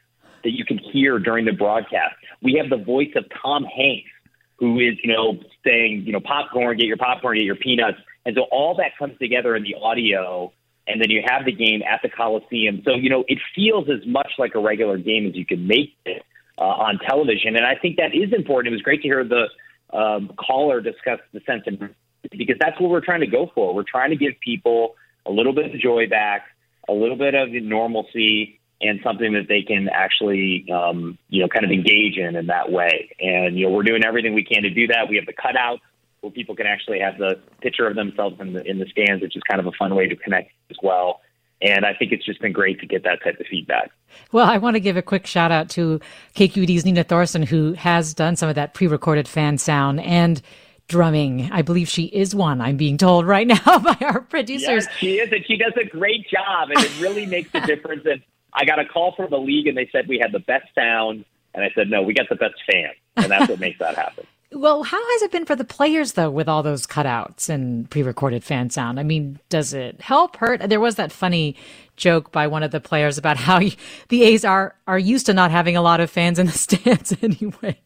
that 0.42 0.52
you 0.52 0.64
can 0.64 0.78
hear 0.78 1.18
during 1.18 1.44
the 1.44 1.52
broadcast. 1.52 2.14
We 2.42 2.54
have 2.54 2.70
the 2.70 2.82
voice 2.82 3.12
of 3.16 3.24
Tom 3.42 3.64
Hanks, 3.64 4.10
who 4.58 4.78
is, 4.78 4.94
you 5.02 5.12
know, 5.12 5.38
saying, 5.64 6.04
you 6.06 6.12
know, 6.12 6.20
popcorn, 6.20 6.76
get 6.76 6.86
your 6.86 6.96
popcorn, 6.96 7.36
get 7.36 7.44
your 7.44 7.56
peanuts. 7.56 7.98
And 8.24 8.34
so 8.34 8.42
all 8.50 8.74
that 8.76 8.96
comes 8.98 9.18
together 9.18 9.56
in 9.56 9.64
the 9.64 9.74
audio, 9.74 10.52
and 10.86 11.00
then 11.00 11.10
you 11.10 11.22
have 11.26 11.44
the 11.44 11.52
game 11.52 11.82
at 11.82 12.00
the 12.02 12.08
Coliseum. 12.08 12.82
So, 12.84 12.94
you 12.94 13.10
know, 13.10 13.24
it 13.28 13.38
feels 13.54 13.88
as 13.90 14.06
much 14.06 14.32
like 14.38 14.54
a 14.54 14.60
regular 14.60 14.98
game 14.98 15.26
as 15.26 15.34
you 15.34 15.44
can 15.44 15.66
make 15.66 15.94
it 16.04 16.22
uh, 16.58 16.62
on 16.62 16.98
television. 16.98 17.56
And 17.56 17.66
I 17.66 17.74
think 17.74 17.96
that 17.96 18.14
is 18.14 18.32
important. 18.32 18.72
It 18.72 18.76
was 18.76 18.82
great 18.82 19.02
to 19.02 19.08
hear 19.08 19.24
the 19.24 19.46
um, 19.94 20.30
caller 20.36 20.80
discuss 20.80 21.20
the 21.32 21.40
sentiment 21.46 21.94
because 22.30 22.56
that's 22.58 22.78
what 22.80 22.90
we're 22.90 23.04
trying 23.04 23.20
to 23.20 23.26
go 23.26 23.50
for. 23.54 23.74
We're 23.74 23.84
trying 23.84 24.10
to 24.10 24.16
give 24.16 24.32
people 24.40 24.96
a 25.26 25.30
little 25.30 25.54
bit 25.54 25.74
of 25.74 25.80
joy 25.80 26.08
back, 26.08 26.46
a 26.88 26.92
little 26.92 27.16
bit 27.16 27.34
of 27.34 27.50
normalcy, 27.50 28.60
and 28.80 29.00
something 29.02 29.32
that 29.32 29.48
they 29.48 29.62
can 29.62 29.88
actually, 29.88 30.66
um, 30.72 31.16
you 31.28 31.40
know, 31.40 31.48
kind 31.48 31.64
of 31.64 31.70
engage 31.70 32.18
in 32.18 32.36
in 32.36 32.46
that 32.46 32.70
way. 32.70 33.10
And 33.20 33.58
you 33.58 33.66
know, 33.66 33.72
we're 33.72 33.82
doing 33.82 34.04
everything 34.04 34.34
we 34.34 34.44
can 34.44 34.62
to 34.62 34.70
do 34.70 34.86
that. 34.88 35.08
We 35.08 35.16
have 35.16 35.26
the 35.26 35.32
cutouts 35.32 35.80
where 36.20 36.30
people 36.30 36.56
can 36.56 36.66
actually 36.66 37.00
have 37.00 37.18
the 37.18 37.40
picture 37.60 37.86
of 37.86 37.94
themselves 37.94 38.36
in 38.40 38.52
the 38.52 38.62
in 38.68 38.78
the 38.78 38.86
stands, 38.86 39.22
which 39.22 39.36
is 39.36 39.42
kind 39.48 39.60
of 39.60 39.66
a 39.66 39.72
fun 39.78 39.94
way 39.94 40.08
to 40.08 40.16
connect 40.16 40.50
as 40.70 40.76
well. 40.82 41.20
And 41.64 41.86
I 41.86 41.94
think 41.94 42.12
it's 42.12 42.24
just 42.26 42.42
been 42.42 42.52
great 42.52 42.78
to 42.80 42.86
get 42.86 43.04
that 43.04 43.24
type 43.24 43.40
of 43.40 43.46
feedback. 43.46 43.90
Well, 44.32 44.46
I 44.46 44.58
want 44.58 44.76
to 44.76 44.80
give 44.80 44.98
a 44.98 45.02
quick 45.02 45.26
shout 45.26 45.50
out 45.50 45.70
to 45.70 45.98
KQED's 46.34 46.84
Nina 46.84 47.04
Thorsen, 47.04 47.42
who 47.42 47.72
has 47.72 48.12
done 48.12 48.36
some 48.36 48.50
of 48.50 48.54
that 48.54 48.74
pre 48.74 48.86
recorded 48.86 49.26
fan 49.26 49.56
sound 49.56 50.00
and 50.00 50.42
drumming. 50.88 51.50
I 51.50 51.62
believe 51.62 51.88
she 51.88 52.04
is 52.04 52.34
one, 52.34 52.60
I'm 52.60 52.76
being 52.76 52.98
told 52.98 53.26
right 53.26 53.46
now 53.64 53.78
by 53.78 53.96
our 54.02 54.20
producers. 54.20 54.84
Yes, 54.84 54.96
she 54.98 55.18
is, 55.18 55.32
and 55.32 55.44
she 55.46 55.56
does 55.56 55.72
a 55.80 55.86
great 55.86 56.28
job, 56.28 56.68
and 56.70 56.84
it 56.84 57.00
really 57.00 57.24
makes 57.36 57.48
a 57.54 57.60
difference. 57.62 58.04
And 58.04 58.22
I 58.52 58.66
got 58.66 58.78
a 58.78 58.84
call 58.84 59.14
from 59.16 59.30
the 59.30 59.38
league, 59.38 59.66
and 59.66 59.76
they 59.76 59.88
said 59.90 60.06
we 60.06 60.18
had 60.18 60.32
the 60.32 60.40
best 60.40 60.66
sound. 60.74 61.24
And 61.54 61.64
I 61.64 61.70
said, 61.74 61.88
no, 61.88 62.02
we 62.02 62.14
got 62.14 62.28
the 62.28 62.34
best 62.34 62.56
fan. 62.70 62.90
And 63.16 63.30
that's 63.30 63.48
what 63.48 63.60
makes 63.60 63.78
that 63.78 63.94
happen. 63.94 64.26
Well, 64.54 64.84
how 64.84 65.04
has 65.12 65.22
it 65.22 65.32
been 65.32 65.46
for 65.46 65.56
the 65.56 65.64
players 65.64 66.12
though, 66.12 66.30
with 66.30 66.48
all 66.48 66.62
those 66.62 66.86
cutouts 66.86 67.48
and 67.48 67.90
pre-recorded 67.90 68.44
fan 68.44 68.70
sound? 68.70 69.00
I 69.00 69.02
mean, 69.02 69.40
does 69.48 69.74
it 69.74 70.00
help, 70.00 70.36
hurt? 70.36 70.68
There 70.68 70.80
was 70.80 70.94
that 70.94 71.10
funny 71.10 71.56
joke 71.96 72.30
by 72.30 72.46
one 72.46 72.62
of 72.62 72.70
the 72.70 72.80
players 72.80 73.18
about 73.18 73.36
how 73.48 73.60
the 74.08 74.22
A's 74.22 74.44
are 74.44 74.76
are 74.86 74.98
used 74.98 75.26
to 75.26 75.34
not 75.34 75.50
having 75.50 75.76
a 75.76 75.82
lot 75.82 76.00
of 76.00 76.08
fans 76.08 76.38
in 76.38 76.46
the 76.46 76.52
stands 76.58 77.12
anyway. 77.20 77.80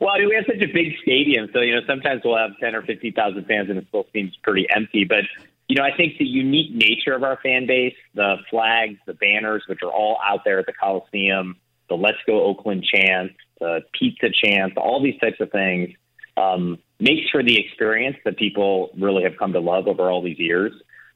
Well, 0.00 0.12
I 0.14 0.20
mean, 0.20 0.28
we 0.30 0.34
have 0.36 0.46
such 0.46 0.62
a 0.62 0.72
big 0.72 0.94
stadium, 1.02 1.50
so 1.52 1.60
you 1.60 1.74
know 1.74 1.82
sometimes 1.86 2.22
we'll 2.24 2.38
have 2.38 2.52
ten 2.58 2.74
or 2.74 2.82
fifty 2.82 3.10
thousand 3.10 3.44
fans, 3.44 3.68
and 3.68 3.78
it 3.78 3.84
still 3.88 4.06
seems 4.14 4.34
pretty 4.42 4.66
empty. 4.74 5.04
But 5.04 5.24
you 5.68 5.76
know, 5.76 5.82
I 5.82 5.94
think 5.94 6.16
the 6.18 6.24
unique 6.24 6.74
nature 6.74 7.12
of 7.12 7.22
our 7.22 7.38
fan 7.42 7.66
base, 7.66 7.94
the 8.14 8.36
flags, 8.48 8.98
the 9.06 9.12
banners, 9.12 9.64
which 9.66 9.80
are 9.82 9.92
all 9.92 10.18
out 10.26 10.40
there 10.46 10.58
at 10.58 10.64
the 10.64 10.72
Coliseum, 10.72 11.56
the 11.90 11.96
"Let's 11.96 12.16
Go 12.26 12.42
Oakland" 12.42 12.84
chant, 12.84 13.32
the 13.60 13.82
pizza 13.92 14.28
chance, 14.30 14.72
all 14.76 15.02
these 15.02 15.18
types 15.20 15.40
of 15.40 15.50
things 15.52 15.90
um, 16.36 16.78
makes 16.98 17.30
for 17.30 17.42
the 17.42 17.58
experience 17.58 18.16
that 18.24 18.36
people 18.36 18.90
really 18.98 19.22
have 19.22 19.36
come 19.38 19.52
to 19.52 19.60
love 19.60 19.86
over 19.86 20.10
all 20.10 20.22
these 20.22 20.38
years. 20.38 20.72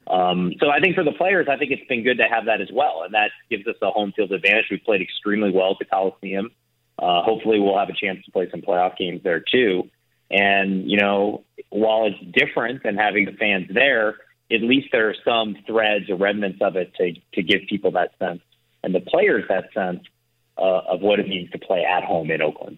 Um, 0.07 0.53
so 0.59 0.69
I 0.69 0.79
think 0.79 0.95
for 0.95 1.03
the 1.03 1.11
players, 1.11 1.47
I 1.49 1.57
think 1.57 1.71
it's 1.71 1.87
been 1.87 2.03
good 2.03 2.19
to 2.19 2.25
have 2.25 2.45
that 2.45 2.61
as 2.61 2.69
well, 2.71 3.01
and 3.03 3.13
that 3.15 3.31
gives 3.49 3.67
us 3.67 3.75
a 3.81 3.89
home 3.89 4.13
field 4.15 4.31
advantage. 4.31 4.65
We've 4.69 4.83
played 4.83 5.01
extremely 5.01 5.51
well 5.51 5.71
at 5.71 5.79
the 5.79 5.85
Coliseum. 5.85 6.51
Uh, 6.97 7.23
hopefully, 7.23 7.59
we'll 7.59 7.77
have 7.77 7.89
a 7.89 7.93
chance 7.93 8.23
to 8.25 8.31
play 8.31 8.49
some 8.51 8.61
playoff 8.61 8.97
games 8.97 9.21
there 9.23 9.39
too. 9.39 9.89
And 10.29 10.89
you 10.89 10.97
know, 10.97 11.43
while 11.69 12.05
it's 12.05 12.37
different 12.37 12.83
than 12.83 12.95
having 12.95 13.25
the 13.25 13.33
fans 13.33 13.67
there, 13.73 14.17
at 14.51 14.61
least 14.61 14.89
there 14.91 15.09
are 15.09 15.15
some 15.25 15.57
threads 15.65 16.09
or 16.09 16.15
remnants 16.15 16.59
of 16.61 16.75
it 16.75 16.93
to 16.95 17.13
to 17.33 17.43
give 17.43 17.61
people 17.67 17.91
that 17.91 18.11
sense 18.19 18.41
and 18.85 18.93
the 18.93 19.01
players 19.01 19.43
that 19.49 19.73
sense 19.73 20.01
uh, 20.57 20.81
of 20.89 21.01
what 21.01 21.19
it 21.19 21.27
means 21.27 21.49
to 21.51 21.59
play 21.59 21.83
at 21.83 22.03
home 22.03 22.31
in 22.31 22.41
Oakland. 22.41 22.77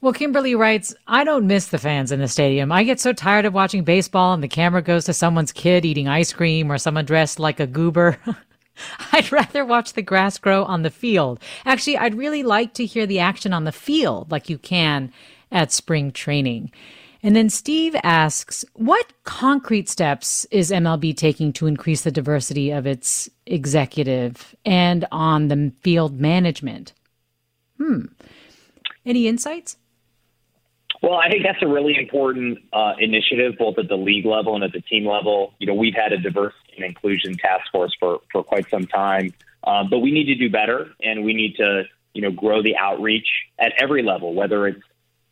Well, 0.00 0.12
Kimberly 0.12 0.54
writes, 0.54 0.94
I 1.06 1.24
don't 1.24 1.46
miss 1.46 1.68
the 1.68 1.78
fans 1.78 2.12
in 2.12 2.20
the 2.20 2.28
stadium. 2.28 2.70
I 2.70 2.84
get 2.84 3.00
so 3.00 3.12
tired 3.12 3.44
of 3.44 3.54
watching 3.54 3.82
baseball 3.82 4.34
and 4.34 4.42
the 4.42 4.48
camera 4.48 4.82
goes 4.82 5.06
to 5.06 5.14
someone's 5.14 5.52
kid 5.52 5.84
eating 5.84 6.06
ice 6.06 6.32
cream 6.32 6.70
or 6.70 6.78
someone 6.78 7.06
dressed 7.06 7.38
like 7.38 7.60
a 7.60 7.66
goober. 7.66 8.18
I'd 9.12 9.32
rather 9.32 9.64
watch 9.64 9.94
the 9.94 10.02
grass 10.02 10.38
grow 10.38 10.64
on 10.64 10.82
the 10.82 10.90
field. 10.90 11.40
Actually, 11.64 11.96
I'd 11.96 12.14
really 12.14 12.42
like 12.42 12.74
to 12.74 12.84
hear 12.84 13.06
the 13.06 13.20
action 13.20 13.52
on 13.52 13.64
the 13.64 13.72
field 13.72 14.30
like 14.30 14.50
you 14.50 14.58
can 14.58 15.12
at 15.50 15.72
spring 15.72 16.12
training. 16.12 16.70
And 17.22 17.34
then 17.34 17.48
Steve 17.50 17.96
asks, 18.02 18.64
what 18.74 19.12
concrete 19.24 19.88
steps 19.88 20.46
is 20.50 20.70
MLB 20.70 21.16
taking 21.16 21.52
to 21.54 21.66
increase 21.66 22.02
the 22.02 22.10
diversity 22.10 22.70
of 22.70 22.86
its 22.86 23.28
executive 23.46 24.54
and 24.64 25.06
on 25.10 25.48
the 25.48 25.72
field 25.80 26.20
management? 26.20 26.92
Hmm. 27.78 28.06
Any 29.04 29.26
insights? 29.28 29.76
Well, 31.02 31.14
I 31.14 31.28
think 31.28 31.42
that's 31.44 31.62
a 31.62 31.68
really 31.68 31.96
important 31.96 32.58
uh, 32.72 32.94
initiative, 32.98 33.54
both 33.58 33.78
at 33.78 33.88
the 33.88 33.96
league 33.96 34.26
level 34.26 34.54
and 34.54 34.64
at 34.64 34.72
the 34.72 34.80
team 34.80 35.06
level. 35.06 35.54
You 35.58 35.66
know, 35.66 35.74
we've 35.74 35.94
had 35.94 36.12
a 36.12 36.18
diversity 36.18 36.74
and 36.76 36.84
inclusion 36.84 37.36
task 37.36 37.70
force 37.70 37.94
for, 38.00 38.20
for 38.32 38.42
quite 38.42 38.68
some 38.70 38.86
time, 38.86 39.32
um, 39.64 39.88
but 39.90 39.98
we 39.98 40.10
need 40.10 40.24
to 40.24 40.34
do 40.34 40.50
better, 40.50 40.90
and 41.02 41.24
we 41.24 41.34
need 41.34 41.56
to, 41.56 41.84
you 42.14 42.22
know, 42.22 42.30
grow 42.30 42.62
the 42.62 42.76
outreach 42.76 43.28
at 43.58 43.72
every 43.80 44.02
level, 44.02 44.34
whether 44.34 44.66
it's 44.66 44.82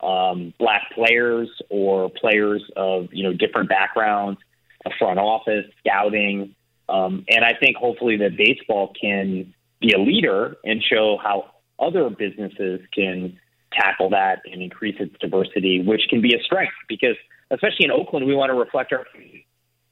um, 0.04 0.52
black 0.58 0.92
players 0.94 1.48
or 1.70 2.10
players 2.10 2.62
of 2.76 3.08
you 3.12 3.24
know 3.24 3.32
different 3.32 3.68
backgrounds, 3.68 4.38
a 4.84 4.90
front 4.98 5.18
office, 5.18 5.64
scouting, 5.80 6.54
um, 6.88 7.24
and 7.28 7.44
I 7.44 7.54
think 7.58 7.76
hopefully 7.76 8.18
that 8.18 8.36
baseball 8.36 8.92
can 9.00 9.54
be 9.80 9.92
a 9.92 9.98
leader 9.98 10.56
and 10.64 10.82
show 10.82 11.18
how 11.22 11.50
other 11.78 12.10
businesses 12.10 12.80
can 12.94 13.38
tackle 13.72 14.10
that 14.10 14.42
and 14.50 14.62
increase 14.62 14.96
its 15.00 15.14
diversity, 15.20 15.82
which 15.82 16.02
can 16.08 16.20
be 16.20 16.34
a 16.34 16.42
strength 16.42 16.74
because, 16.88 17.16
especially 17.50 17.86
in 17.86 17.90
Oakland, 17.90 18.26
we 18.26 18.34
want 18.34 18.50
to 18.50 18.54
reflect 18.54 18.92
our. 18.92 19.06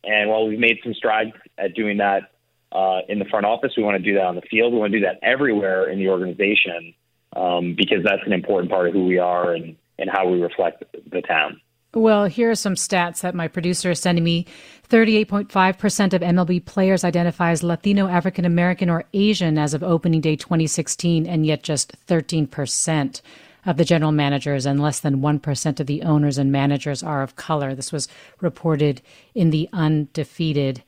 And 0.04 0.30
while 0.30 0.46
we've 0.46 0.58
made 0.58 0.78
some 0.82 0.94
strides 0.94 1.32
at 1.58 1.74
doing 1.74 1.98
that 1.98 2.32
uh, 2.70 3.00
in 3.08 3.18
the 3.18 3.24
front 3.24 3.46
office, 3.46 3.72
we 3.76 3.82
want 3.82 3.96
to 3.96 4.02
do 4.02 4.14
that 4.14 4.24
on 4.24 4.34
the 4.34 4.42
field. 4.42 4.72
We 4.72 4.78
want 4.78 4.92
to 4.92 4.98
do 4.98 5.06
that 5.06 5.18
everywhere 5.22 5.88
in 5.88 5.98
the 5.98 6.08
organization 6.08 6.94
um, 7.34 7.74
because 7.76 8.04
that's 8.04 8.22
an 8.26 8.32
important 8.32 8.70
part 8.70 8.88
of 8.88 8.94
who 8.94 9.06
we 9.06 9.18
are 9.18 9.54
and, 9.54 9.76
and 10.02 10.10
how 10.10 10.28
we 10.28 10.42
reflect 10.42 10.84
the 11.10 11.22
town. 11.22 11.60
Well, 11.94 12.24
here 12.24 12.50
are 12.50 12.56
some 12.56 12.74
stats 12.74 13.20
that 13.20 13.34
my 13.34 13.48
producer 13.48 13.90
is 13.92 14.00
sending 14.00 14.24
me. 14.24 14.46
38.5% 14.88 16.12
of 16.12 16.22
MLB 16.22 16.64
players 16.64 17.04
identify 17.04 17.50
as 17.50 17.62
Latino, 17.62 18.08
African 18.08 18.44
American, 18.44 18.90
or 18.90 19.04
Asian 19.12 19.58
as 19.58 19.74
of 19.74 19.82
opening 19.82 20.20
day 20.20 20.34
2016, 20.34 21.26
and 21.26 21.46
yet 21.46 21.62
just 21.62 21.94
13% 22.06 23.20
of 23.64 23.76
the 23.76 23.84
general 23.84 24.10
managers 24.10 24.66
and 24.66 24.80
less 24.80 25.00
than 25.00 25.20
1% 25.20 25.80
of 25.80 25.86
the 25.86 26.02
owners 26.02 26.38
and 26.38 26.50
managers 26.50 27.02
are 27.02 27.22
of 27.22 27.36
color. 27.36 27.74
This 27.74 27.92
was 27.92 28.08
reported 28.40 29.02
in 29.34 29.50
the 29.50 29.68
Undefeated. 29.72 30.82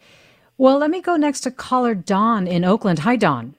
Well, 0.59 0.79
let 0.79 0.91
me 0.91 1.01
go 1.01 1.17
next 1.17 1.41
to 1.41 1.51
caller 1.51 1.95
Don 1.95 2.47
in 2.47 2.65
Oakland. 2.65 3.01
Hi, 3.01 3.17
Don. 3.17 3.55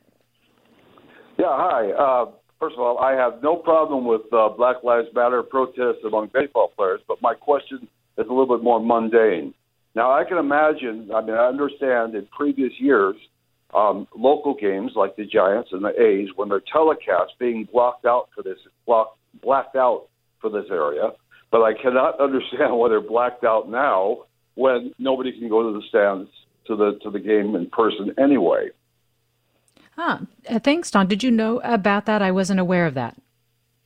Yeah, 1.37 1.45
hi. 1.49 1.91
Uh, 1.91 2.31
first 2.65 2.75
of 2.75 2.82
all, 2.82 2.97
I 2.97 3.13
have 3.13 3.43
no 3.43 3.58
problem 3.58 4.06
with 4.06 4.21
uh, 4.34 4.49
Black 4.49 4.78
Lives 4.84 5.08
Matter 5.13 5.43
protests 5.43 6.04
among 6.04 6.32
baseball 6.34 6.71
players, 6.75 6.99
but 7.08 7.21
my 7.21 7.36
question 7.36 7.88
is 8.17 8.25
a 8.28 8.34
little 8.34 8.47
bit 8.47 8.63
more 8.63 8.80
mundane. 8.80 9.54
Now, 9.93 10.12
I 10.12 10.23
can 10.23 10.38
imagine, 10.38 11.12
I 11.13 11.21
mean, 11.21 11.36
I 11.36 11.45
understand 11.45 12.15
in 12.15 12.28
previous 12.36 12.71
years, 12.80 13.15
um, 13.75 14.08
local 14.15 14.56
games 14.56 14.93
like 14.95 15.15
the 15.15 15.25
Giants 15.25 15.69
and 15.73 15.84
the 15.84 15.89
A's, 16.01 16.30
when 16.36 16.49
they're 16.49 16.63
telecast, 16.73 17.34
being 17.39 17.67
blocked 17.71 18.06
out 18.06 18.30
for 18.34 18.41
this, 18.41 18.58
blocked, 18.88 19.19
blacked 19.43 19.75
out 19.75 20.08
for 20.41 20.49
this 20.49 20.65
area. 20.71 21.12
But 21.51 21.62
I 21.62 21.73
cannot 21.80 22.19
understand 22.19 22.75
why 22.75 22.89
they're 22.89 22.99
blacked 22.99 23.43
out 23.43 23.69
now 23.69 24.23
when 24.56 24.91
nobody 24.97 25.38
can 25.38 25.49
go 25.49 25.71
to 25.71 25.78
the 25.78 25.84
stands 25.89 26.30
to 26.65 26.75
the 26.75 26.97
to 27.04 27.12
the 27.12 27.19
game 27.19 27.56
in 27.56 27.69
person 27.69 28.15
anyway. 28.17 28.69
Uh, 29.97 30.19
thanks, 30.63 30.91
Don. 30.91 31.08
Did 31.08 31.23
you 31.23 31.31
know 31.31 31.60
about 31.63 32.05
that? 32.05 32.21
I 32.21 32.31
wasn't 32.31 32.60
aware 32.60 32.86
of 32.86 32.95
that. 32.95 33.15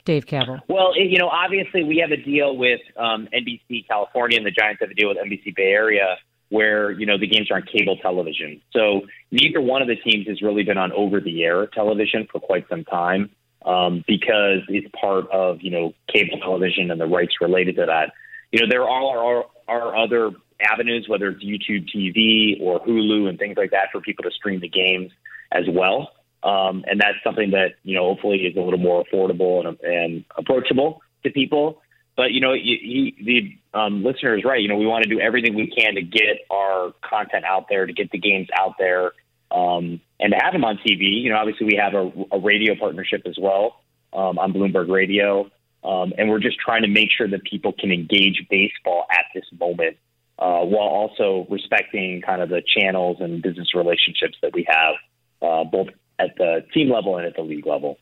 Dave 0.05 0.25
Kaval. 0.25 0.61
Well, 0.67 0.97
you 0.97 1.19
know, 1.19 1.29
obviously 1.29 1.83
we 1.83 1.97
have 1.97 2.11
a 2.11 2.17
deal 2.17 2.57
with 2.57 2.79
um, 2.97 3.27
NBC 3.33 3.87
California, 3.87 4.37
and 4.37 4.45
the 4.45 4.51
Giants 4.51 4.81
have 4.81 4.89
a 4.89 4.93
deal 4.93 5.09
with 5.09 5.17
NBC 5.17 5.55
Bay 5.55 5.71
Area, 5.71 6.17
where 6.49 6.91
you 6.91 7.05
know 7.05 7.17
the 7.17 7.27
games 7.27 7.51
are 7.51 7.57
on 7.57 7.63
cable 7.63 7.97
television. 7.97 8.61
So 8.71 9.01
neither 9.31 9.61
one 9.61 9.83
of 9.83 9.87
the 9.87 9.97
teams 9.97 10.27
has 10.27 10.41
really 10.41 10.63
been 10.63 10.79
on 10.79 10.91
over-the-air 10.93 11.67
television 11.67 12.27
for 12.31 12.39
quite 12.39 12.67
some 12.69 12.85
time 12.85 13.29
um, 13.65 14.03
because 14.07 14.61
it's 14.67 14.87
part 14.99 15.29
of 15.31 15.61
you 15.61 15.69
know 15.69 15.93
cable 16.11 16.39
television 16.39 16.89
and 16.89 16.99
the 16.99 17.05
rights 17.05 17.35
related 17.39 17.75
to 17.75 17.85
that. 17.85 18.13
You 18.51 18.61
know, 18.61 18.67
there 18.67 18.89
are, 18.89 19.17
are, 19.19 19.45
are 19.67 19.95
other 19.95 20.31
avenues, 20.59 21.07
whether 21.07 21.29
it's 21.29 21.43
YouTube 21.43 21.87
TV 21.95 22.59
or 22.61 22.79
Hulu 22.79 23.29
and 23.29 23.37
things 23.37 23.57
like 23.57 23.69
that, 23.71 23.89
for 23.91 24.01
people 24.01 24.23
to 24.23 24.31
stream 24.31 24.59
the 24.59 24.69
games 24.69 25.11
as 25.51 25.65
well. 25.69 26.11
Um, 26.41 26.85
and 26.87 26.99
that's 26.99 27.17
something 27.23 27.51
that 27.51 27.75
you 27.83 27.95
know 27.95 28.13
hopefully 28.13 28.37
is 28.39 28.55
a 28.55 28.61
little 28.61 28.79
more 28.79 29.03
affordable 29.03 29.65
and, 29.65 29.79
and 29.81 30.25
approachable 30.37 31.01
to 31.23 31.31
people. 31.31 31.81
But 32.15 32.31
you 32.31 32.41
know, 32.41 32.53
the 32.53 33.57
um, 33.73 34.03
listener 34.03 34.37
is 34.37 34.43
right. 34.43 34.61
You 34.61 34.67
know, 34.67 34.77
we 34.77 34.85
want 34.85 35.03
to 35.03 35.09
do 35.09 35.19
everything 35.19 35.55
we 35.55 35.67
can 35.67 35.95
to 35.95 36.01
get 36.01 36.39
our 36.49 36.93
content 37.01 37.45
out 37.45 37.67
there, 37.69 37.85
to 37.85 37.93
get 37.93 38.11
the 38.11 38.17
games 38.17 38.47
out 38.57 38.75
there, 38.77 39.13
um, 39.51 40.01
and 40.19 40.31
to 40.31 40.37
have 40.37 40.53
them 40.53 40.63
on 40.63 40.77
TV. 40.77 41.21
You 41.21 41.29
know, 41.29 41.37
obviously 41.37 41.65
we 41.65 41.79
have 41.81 41.93
a, 41.93 42.11
a 42.31 42.39
radio 42.39 42.75
partnership 42.75 43.23
as 43.25 43.37
well 43.39 43.81
um, 44.13 44.37
on 44.37 44.53
Bloomberg 44.53 44.89
Radio, 44.89 45.49
um, 45.83 46.13
and 46.17 46.29
we're 46.29 46.39
just 46.39 46.59
trying 46.59 46.81
to 46.81 46.89
make 46.89 47.09
sure 47.15 47.27
that 47.27 47.43
people 47.43 47.73
can 47.73 47.91
engage 47.91 48.45
baseball 48.49 49.05
at 49.11 49.25
this 49.33 49.45
moment, 49.57 49.97
uh, 50.37 50.59
while 50.63 50.87
also 50.87 51.47
respecting 51.49 52.21
kind 52.21 52.41
of 52.41 52.49
the 52.49 52.61
channels 52.61 53.17
and 53.19 53.41
business 53.41 53.73
relationships 53.73 54.37
that 54.41 54.53
we 54.53 54.65
have, 54.67 54.95
uh, 55.41 55.63
both 55.63 55.87
at 56.19 56.35
the 56.37 56.65
team 56.73 56.91
level 56.91 57.17
and 57.17 57.25
at 57.25 57.35
the 57.35 57.41
league 57.41 57.65
level. 57.65 57.97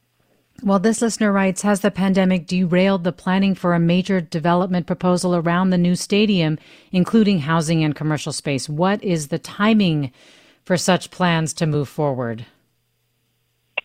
Well, 0.63 0.80
this 0.80 1.02
listener 1.02 1.32
writes 1.32 1.62
Has 1.62 1.82
the 1.82 1.91
pandemic 1.91 2.47
derailed 2.47 3.04
the 3.04 3.12
planning 3.12 3.54
for 3.54 3.73
a 3.73 3.80
major 3.80 4.19
development 4.19 4.88
proposal 4.88 5.36
around 5.36 5.69
the 5.69 5.78
new 5.78 5.95
stadium, 5.95 6.58
including 6.91 7.39
housing 7.39 7.84
and 7.84 7.95
commercial 7.95 8.34
space? 8.34 8.67
What 8.67 9.04
is 9.04 9.28
the 9.28 9.38
timing 9.38 10.12
for 10.63 10.76
such 10.76 11.12
plans 11.12 11.54
to 11.54 11.67
move 11.67 11.88
forward? 11.88 12.45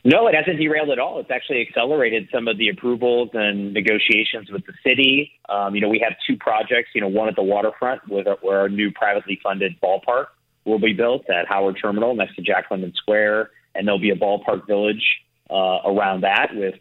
No, 0.05 0.27
it 0.27 0.35
hasn't 0.35 0.59
derailed 0.59 0.91
at 0.91 0.99
all. 0.99 1.21
It's 1.21 1.31
actually 1.31 1.61
accelerated 1.61 2.29
some 2.33 2.49
of 2.49 2.59
the 2.59 2.71
approvals 2.71 3.31
and 3.35 3.73
negotiations 3.73 4.51
with 4.51 4.67
the 4.67 4.73
city. 4.85 5.31
Um, 5.49 5.77
you 5.77 5.81
know, 5.81 5.89
we 5.89 6.01
have 6.01 6.15
two 6.27 6.37
projects. 6.37 6.89
You 6.95 7.03
know, 7.03 7.09
one 7.09 7.29
at 7.29 7.37
the 7.37 7.43
waterfront, 7.43 8.09
with 8.09 8.27
our, 8.27 8.39
where 8.41 8.61
our 8.61 8.69
new 8.69 8.91
privately 8.91 9.39
funded 9.43 9.81
ballpark 9.81 10.27
will 10.65 10.79
be 10.79 10.93
built 10.93 11.29
at 11.29 11.47
Howard 11.49 11.79
Terminal 11.81 12.15
next 12.15 12.37
to 12.37 12.43
Jack 12.43 12.71
London 12.71 12.93
Square, 12.95 13.51
and 13.75 13.87
there'll 13.87 14.01
be 14.01 14.11
a 14.11 14.17
ballpark 14.17 14.67
village 14.67 15.05
uh, 15.51 15.79
around 15.85 16.23
that 16.23 16.55
with 16.55 16.75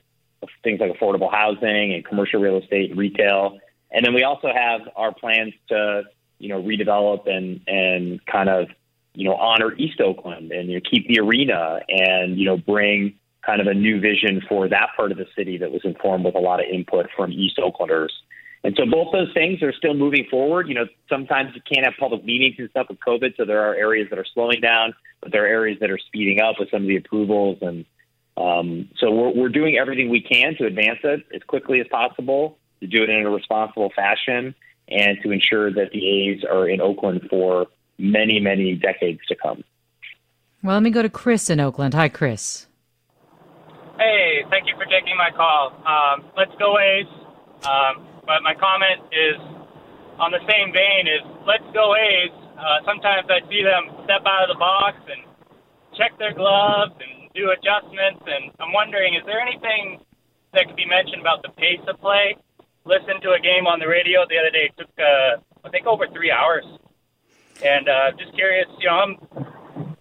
things 0.64 0.80
like 0.80 0.92
affordable 0.92 1.32
housing 1.32 1.94
and 1.94 2.06
commercial 2.06 2.40
real 2.40 2.58
estate 2.58 2.92
and 2.92 3.00
retail. 3.00 3.60
And 3.92 4.06
then 4.06 4.14
we 4.14 4.24
also 4.24 4.48
have 4.54 4.82
our 4.96 5.14
plans 5.14 5.54
to, 5.70 6.04
you 6.40 6.50
know, 6.50 6.62
redevelop 6.62 7.28
and 7.28 7.62
and 7.68 8.26
kind 8.26 8.50
of, 8.50 8.68
you 9.14 9.26
know, 9.26 9.36
honor 9.36 9.74
East 9.76 10.00
Oakland 10.00 10.52
and 10.52 10.70
you 10.70 10.76
know, 10.76 10.90
keep 10.90 11.08
the 11.08 11.20
arena 11.20 11.82
and 11.90 12.38
you 12.38 12.46
know 12.46 12.58
bring 12.58 13.16
kind 13.46 13.60
of 13.60 13.68
a 13.68 13.74
new 13.74 14.00
vision 14.00 14.42
for 14.48 14.70
that 14.70 14.90
part 14.96 15.12
of 15.12 15.18
the 15.18 15.26
city 15.36 15.58
that 15.58 15.72
was 15.72 15.82
informed 15.84 16.26
with 16.26 16.36
a 16.36 16.40
lot 16.40 16.60
of 16.60 16.68
input 16.72 17.08
from 17.16 17.32
East 17.32 17.58
Oaklanders. 17.58 18.12
And 18.64 18.76
so 18.78 18.86
both 18.86 19.12
those 19.12 19.34
things 19.34 19.64
are 19.64 19.74
still 19.74 19.96
moving 19.96 20.28
forward. 20.30 20.68
You 20.68 20.76
know, 20.76 20.86
sometimes 21.10 21.52
you 21.56 21.62
can't 21.62 21.86
have 21.86 21.96
public 22.00 22.24
meetings 22.24 22.56
and 22.60 22.70
stuff 22.70 22.88
with 22.90 23.00
COVID, 23.00 23.36
so 23.36 23.46
there 23.46 23.62
are 23.68 23.74
areas 23.74 24.10
that 24.12 24.20
are 24.20 24.26
slowing 24.34 24.62
down, 24.62 24.94
but 25.20 25.32
there 25.32 25.46
are 25.46 25.48
areas 25.48 25.80
that 25.82 25.90
are 25.90 25.98
speeding 25.98 26.40
up 26.42 26.56
with 26.60 26.70
some 26.70 26.84
of 26.84 26.88
the 26.88 26.98
approvals 26.98 27.58
and 27.62 27.86
um, 28.38 28.90
so 28.98 29.12
we're, 29.12 29.32
we're 29.32 29.50
doing 29.50 29.78
everything 29.78 30.10
we 30.10 30.22
can 30.22 30.56
to 30.58 30.66
advance 30.66 31.00
it 31.04 31.26
as 31.36 31.44
quickly 31.44 31.80
as 31.80 31.88
possible, 31.88 32.58
to 32.80 32.88
do 32.88 33.04
it 33.04 33.10
in 33.10 33.26
a 33.26 33.30
responsible 33.30 33.92
fashion, 33.96 34.56
and 34.88 35.18
to 35.24 35.32
ensure 35.32 35.72
that 35.72 35.92
the 35.92 36.08
A's 36.08 36.44
are 36.50 36.68
in 36.68 36.82
Oakland 36.82 37.28
for 37.30 37.68
many, 37.98 38.40
many 38.40 38.76
decades 38.76 39.20
to 39.28 39.36
come. 39.36 39.64
Well, 40.64 40.76
let 40.76 40.84
me 40.84 40.90
go 40.90 41.02
to 41.02 41.10
Chris 41.10 41.50
in 41.50 41.60
Oakland. 41.60 41.94
Hi, 41.94 42.10
Chris. 42.10 42.68
Hey, 43.98 44.44
thank 44.50 44.68
you 44.68 44.76
for 44.76 44.86
taking 44.86 45.18
my 45.18 45.30
call. 45.36 45.74
Um, 45.86 46.26
let's 46.38 46.52
go 46.58 46.78
A's. 46.80 47.06
Um, 47.64 48.08
but 48.32 48.48
my 48.48 48.56
comment 48.56 49.04
is 49.12 49.36
on 50.16 50.32
the 50.32 50.40
same 50.48 50.72
vein 50.72 51.04
is 51.04 51.20
let's 51.44 51.68
go 51.76 51.92
A's. 52.00 52.32
Uh, 52.56 52.80
sometimes 52.88 53.28
I 53.28 53.44
see 53.52 53.60
them 53.60 53.92
step 54.08 54.24
out 54.24 54.48
of 54.48 54.56
the 54.56 54.56
box 54.56 54.96
and 55.12 55.28
check 56.00 56.16
their 56.16 56.32
gloves 56.32 56.96
and 56.96 57.28
do 57.36 57.52
adjustments. 57.52 58.24
And 58.24 58.56
I'm 58.64 58.72
wondering, 58.72 59.20
is 59.20 59.28
there 59.28 59.44
anything 59.44 60.00
that 60.56 60.64
could 60.64 60.80
be 60.80 60.88
mentioned 60.88 61.20
about 61.20 61.44
the 61.44 61.52
pace 61.60 61.84
of 61.92 62.00
play? 62.00 62.40
Listened 62.88 63.20
to 63.28 63.36
a 63.36 63.42
game 63.44 63.68
on 63.68 63.84
the 63.84 63.90
radio 63.92 64.24
the 64.32 64.40
other 64.40 64.54
day. 64.56 64.72
It 64.72 64.80
took, 64.80 64.96
uh, 64.96 65.68
I 65.68 65.70
think, 65.76 65.84
over 65.84 66.08
three 66.16 66.32
hours. 66.32 66.64
And 67.60 67.92
uh, 67.92 68.16
just 68.16 68.32
curious, 68.32 68.72
you 68.80 68.88
know, 68.88 68.96
I'm 68.96 69.14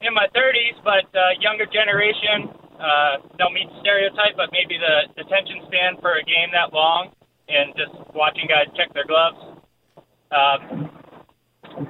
in 0.07 0.15
my 0.15 0.31
30s, 0.31 0.79
but 0.87 1.11
uh, 1.19 1.35
younger 1.43 1.67
generation, 1.67 2.47
uh, 2.79 3.27
don't 3.43 3.59
meet 3.59 3.67
stereotype, 3.83 4.39
but 4.39 4.55
maybe 4.55 4.79
the 4.79 5.19
attention 5.19 5.67
span 5.67 5.99
for 5.99 6.15
a 6.15 6.23
game 6.23 6.55
that 6.55 6.71
long 6.71 7.11
and 7.51 7.75
just 7.77 8.15
watching 8.15 8.47
guys 8.47 8.67
check 8.77 8.93
their 8.95 9.07
gloves. 9.07 9.39
Um, 10.31 10.91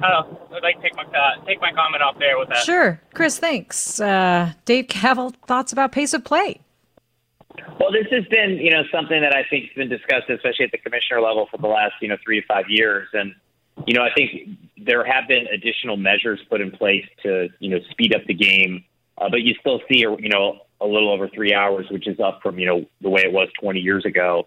I 0.02 0.22
would 0.50 0.62
like 0.62 0.76
to 0.76 0.82
take 0.82 0.96
my 0.96 1.04
uh, 1.04 1.44
take 1.46 1.60
my 1.60 1.72
comment 1.72 2.02
off 2.02 2.18
there 2.18 2.38
with 2.38 2.48
that. 2.48 2.64
Sure, 2.64 3.00
Chris. 3.14 3.38
Thanks. 3.38 4.00
Uh, 4.00 4.52
Dave 4.64 4.86
Kaval, 4.86 5.34
thoughts 5.46 5.72
about 5.72 5.92
pace 5.92 6.14
of 6.14 6.24
play? 6.24 6.60
Well, 7.78 7.90
this 7.90 8.06
has 8.10 8.24
been 8.26 8.58
you 8.58 8.70
know 8.70 8.82
something 8.92 9.20
that 9.20 9.34
I 9.34 9.44
think 9.48 9.66
has 9.66 9.74
been 9.74 9.88
discussed, 9.88 10.28
especially 10.30 10.66
at 10.66 10.72
the 10.72 10.78
commissioner 10.78 11.20
level, 11.20 11.48
for 11.50 11.58
the 11.58 11.66
last 11.66 11.94
you 12.00 12.08
know 12.08 12.16
three 12.24 12.40
to 12.40 12.46
five 12.46 12.66
years, 12.68 13.08
and 13.12 13.34
you 13.86 13.94
know 13.94 14.02
I 14.02 14.10
think 14.14 14.58
there 14.76 15.04
have 15.04 15.28
been 15.28 15.46
additional 15.52 15.96
measures 15.96 16.40
put 16.48 16.60
in 16.60 16.70
place 16.70 17.04
to 17.22 17.48
you 17.58 17.70
know 17.70 17.80
speed 17.90 18.14
up 18.14 18.22
the 18.26 18.34
game, 18.34 18.84
uh, 19.18 19.28
but 19.28 19.42
you 19.42 19.54
still 19.60 19.80
see 19.90 19.98
you 19.98 20.28
know 20.28 20.60
a 20.80 20.86
little 20.86 21.10
over 21.10 21.28
three 21.28 21.52
hours, 21.52 21.86
which 21.90 22.06
is 22.06 22.20
up 22.20 22.40
from 22.42 22.58
you 22.58 22.66
know 22.66 22.84
the 23.00 23.10
way 23.10 23.22
it 23.22 23.32
was 23.32 23.48
20 23.60 23.80
years 23.80 24.04
ago. 24.04 24.46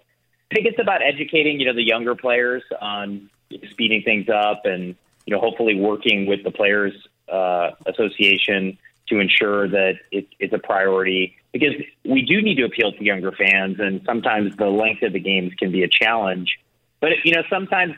I 0.51 0.55
think 0.55 0.67
it's 0.67 0.79
about 0.79 1.01
educating, 1.01 1.59
you 1.59 1.65
know, 1.65 1.73
the 1.73 1.85
younger 1.85 2.15
players 2.15 2.63
on 2.79 3.29
speeding 3.71 4.03
things 4.03 4.27
up 4.29 4.65
and, 4.65 4.95
you 5.25 5.35
know, 5.35 5.39
hopefully 5.39 5.75
working 5.75 6.25
with 6.25 6.43
the 6.43 6.51
Players 6.51 6.93
uh, 7.31 7.71
Association 7.85 8.77
to 9.07 9.19
ensure 9.19 9.67
that 9.67 9.93
it, 10.11 10.27
it's 10.39 10.53
a 10.53 10.59
priority 10.59 11.35
because 11.51 11.73
we 12.03 12.23
do 12.23 12.41
need 12.41 12.55
to 12.55 12.63
appeal 12.63 12.91
to 12.91 13.03
younger 13.03 13.31
fans, 13.31 13.77
and 13.79 14.01
sometimes 14.05 14.55
the 14.57 14.67
length 14.67 15.03
of 15.03 15.13
the 15.13 15.19
games 15.19 15.53
can 15.57 15.71
be 15.71 15.83
a 15.83 15.87
challenge. 15.87 16.57
But 16.99 17.11
you 17.23 17.33
know, 17.33 17.43
sometimes 17.49 17.93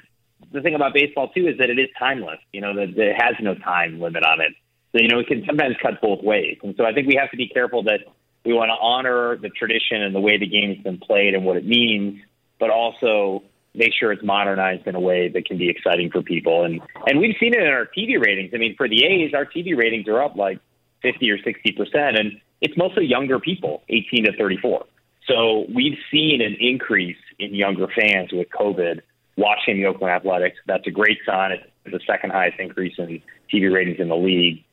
the 0.52 0.62
thing 0.62 0.76
about 0.76 0.94
baseball 0.94 1.30
too 1.30 1.48
is 1.48 1.58
that 1.60 1.70
it 1.70 1.80
is 1.80 1.88
timeless. 1.98 2.40
You 2.52 2.62
know, 2.62 2.76
that 2.76 2.98
it 2.98 3.16
has 3.20 3.36
no 3.40 3.56
time 3.56 4.00
limit 4.00 4.24
on 4.24 4.42
it. 4.42 4.54
So 4.92 5.02
you 5.02 5.08
know, 5.08 5.20
it 5.20 5.28
can 5.28 5.46
sometimes 5.46 5.76
cut 5.82 6.02
both 6.02 6.24
ways, 6.24 6.58
and 6.64 6.76
so 6.78 6.86
I 6.86 6.94
think 6.94 7.08
we 7.08 7.16
have 7.16 7.32
to 7.32 7.38
be 7.38 7.48
careful 7.48 7.84
that 7.84 8.02
we 8.46 8.54
want 8.54 8.70
to 8.70 8.78
honor 8.80 9.38
the 9.38 9.50
tradition 9.50 10.04
and 10.04 10.14
the 10.14 10.20
way 10.20 10.38
the 10.38 10.48
game's 10.48 10.84
been 10.84 11.00
played 11.00 11.34
and 11.34 11.46
what 11.46 11.58
it 11.58 11.66
means, 11.66 12.22
but 12.60 12.70
also 12.70 13.44
make 13.74 13.92
sure 13.98 14.12
it's 14.12 14.24
modernized 14.24 14.88
in 14.88 14.96
a 14.96 15.00
way 15.00 15.28
that 15.30 15.46
can 15.46 15.58
be 15.58 15.70
exciting 15.70 16.10
for 16.10 16.22
people. 16.22 16.64
And 16.64 16.82
and 17.08 17.20
we've 17.20 17.36
seen 17.40 17.54
it 17.54 17.62
in 17.62 17.68
our 17.68 17.86
TV 17.86 18.20
ratings. 18.20 18.52
I 18.54 18.58
mean, 18.58 18.76
for 18.76 18.88
the 18.88 19.04
A's, 19.04 19.34
our 19.34 19.46
TV 19.46 19.78
ratings 19.78 20.08
are 20.08 20.22
up 20.22 20.36
like 20.36 20.60
50 21.02 21.30
or 21.30 21.38
60 21.42 21.72
percent, 21.74 22.18
and 22.18 22.42
it's 22.62 22.78
mostly 22.78 23.06
younger 23.06 23.40
people, 23.40 23.84
18 23.90 24.26
to 24.26 24.38
34. 24.38 24.86
So 25.28 25.66
we've 25.74 25.98
seen 26.12 26.42
an 26.42 26.56
increase 26.60 27.18
in 27.40 27.54
younger 27.54 27.88
fans 27.88 28.32
with 28.32 28.48
COVID 28.50 29.02
watching 29.38 29.78
the 29.78 29.86
Oakland 29.88 30.14
Athletics. 30.14 30.58
That's 30.68 30.86
a 30.88 30.92
great 30.92 31.18
sign. 31.26 31.52
It's 31.52 31.64
the 31.86 32.00
second 32.08 32.32
highest 32.32 32.60
increase 32.60 32.94
in 32.98 33.22
TV 33.54 33.74
ratings 33.74 34.00
in 34.00 34.08
the 34.08 34.16
league. 34.16 34.64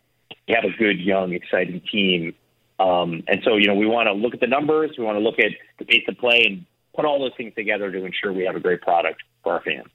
You 0.46 0.56
have 0.60 0.64
a 0.64 0.76
good, 0.76 1.00
young, 1.00 1.32
exciting 1.32 1.80
team. 1.90 2.34
Um, 2.78 3.22
and 3.28 3.40
so, 3.44 3.56
you 3.56 3.66
know, 3.66 3.74
we 3.74 3.86
want 3.86 4.08
to 4.08 4.12
look 4.12 4.34
at 4.34 4.40
the 4.40 4.46
numbers. 4.46 4.92
We 4.98 5.04
want 5.04 5.16
to 5.16 5.22
look 5.22 5.38
at 5.38 5.52
the 5.78 5.84
pace 5.84 6.04
of 6.08 6.18
play 6.18 6.44
and 6.46 6.66
put 6.94 7.04
all 7.04 7.18
those 7.18 7.32
things 7.36 7.54
together 7.54 7.90
to 7.90 8.04
ensure 8.04 8.32
we 8.32 8.44
have 8.44 8.56
a 8.56 8.60
great 8.60 8.80
product 8.82 9.22
for 9.42 9.54
our 9.54 9.62
fans. 9.62 9.88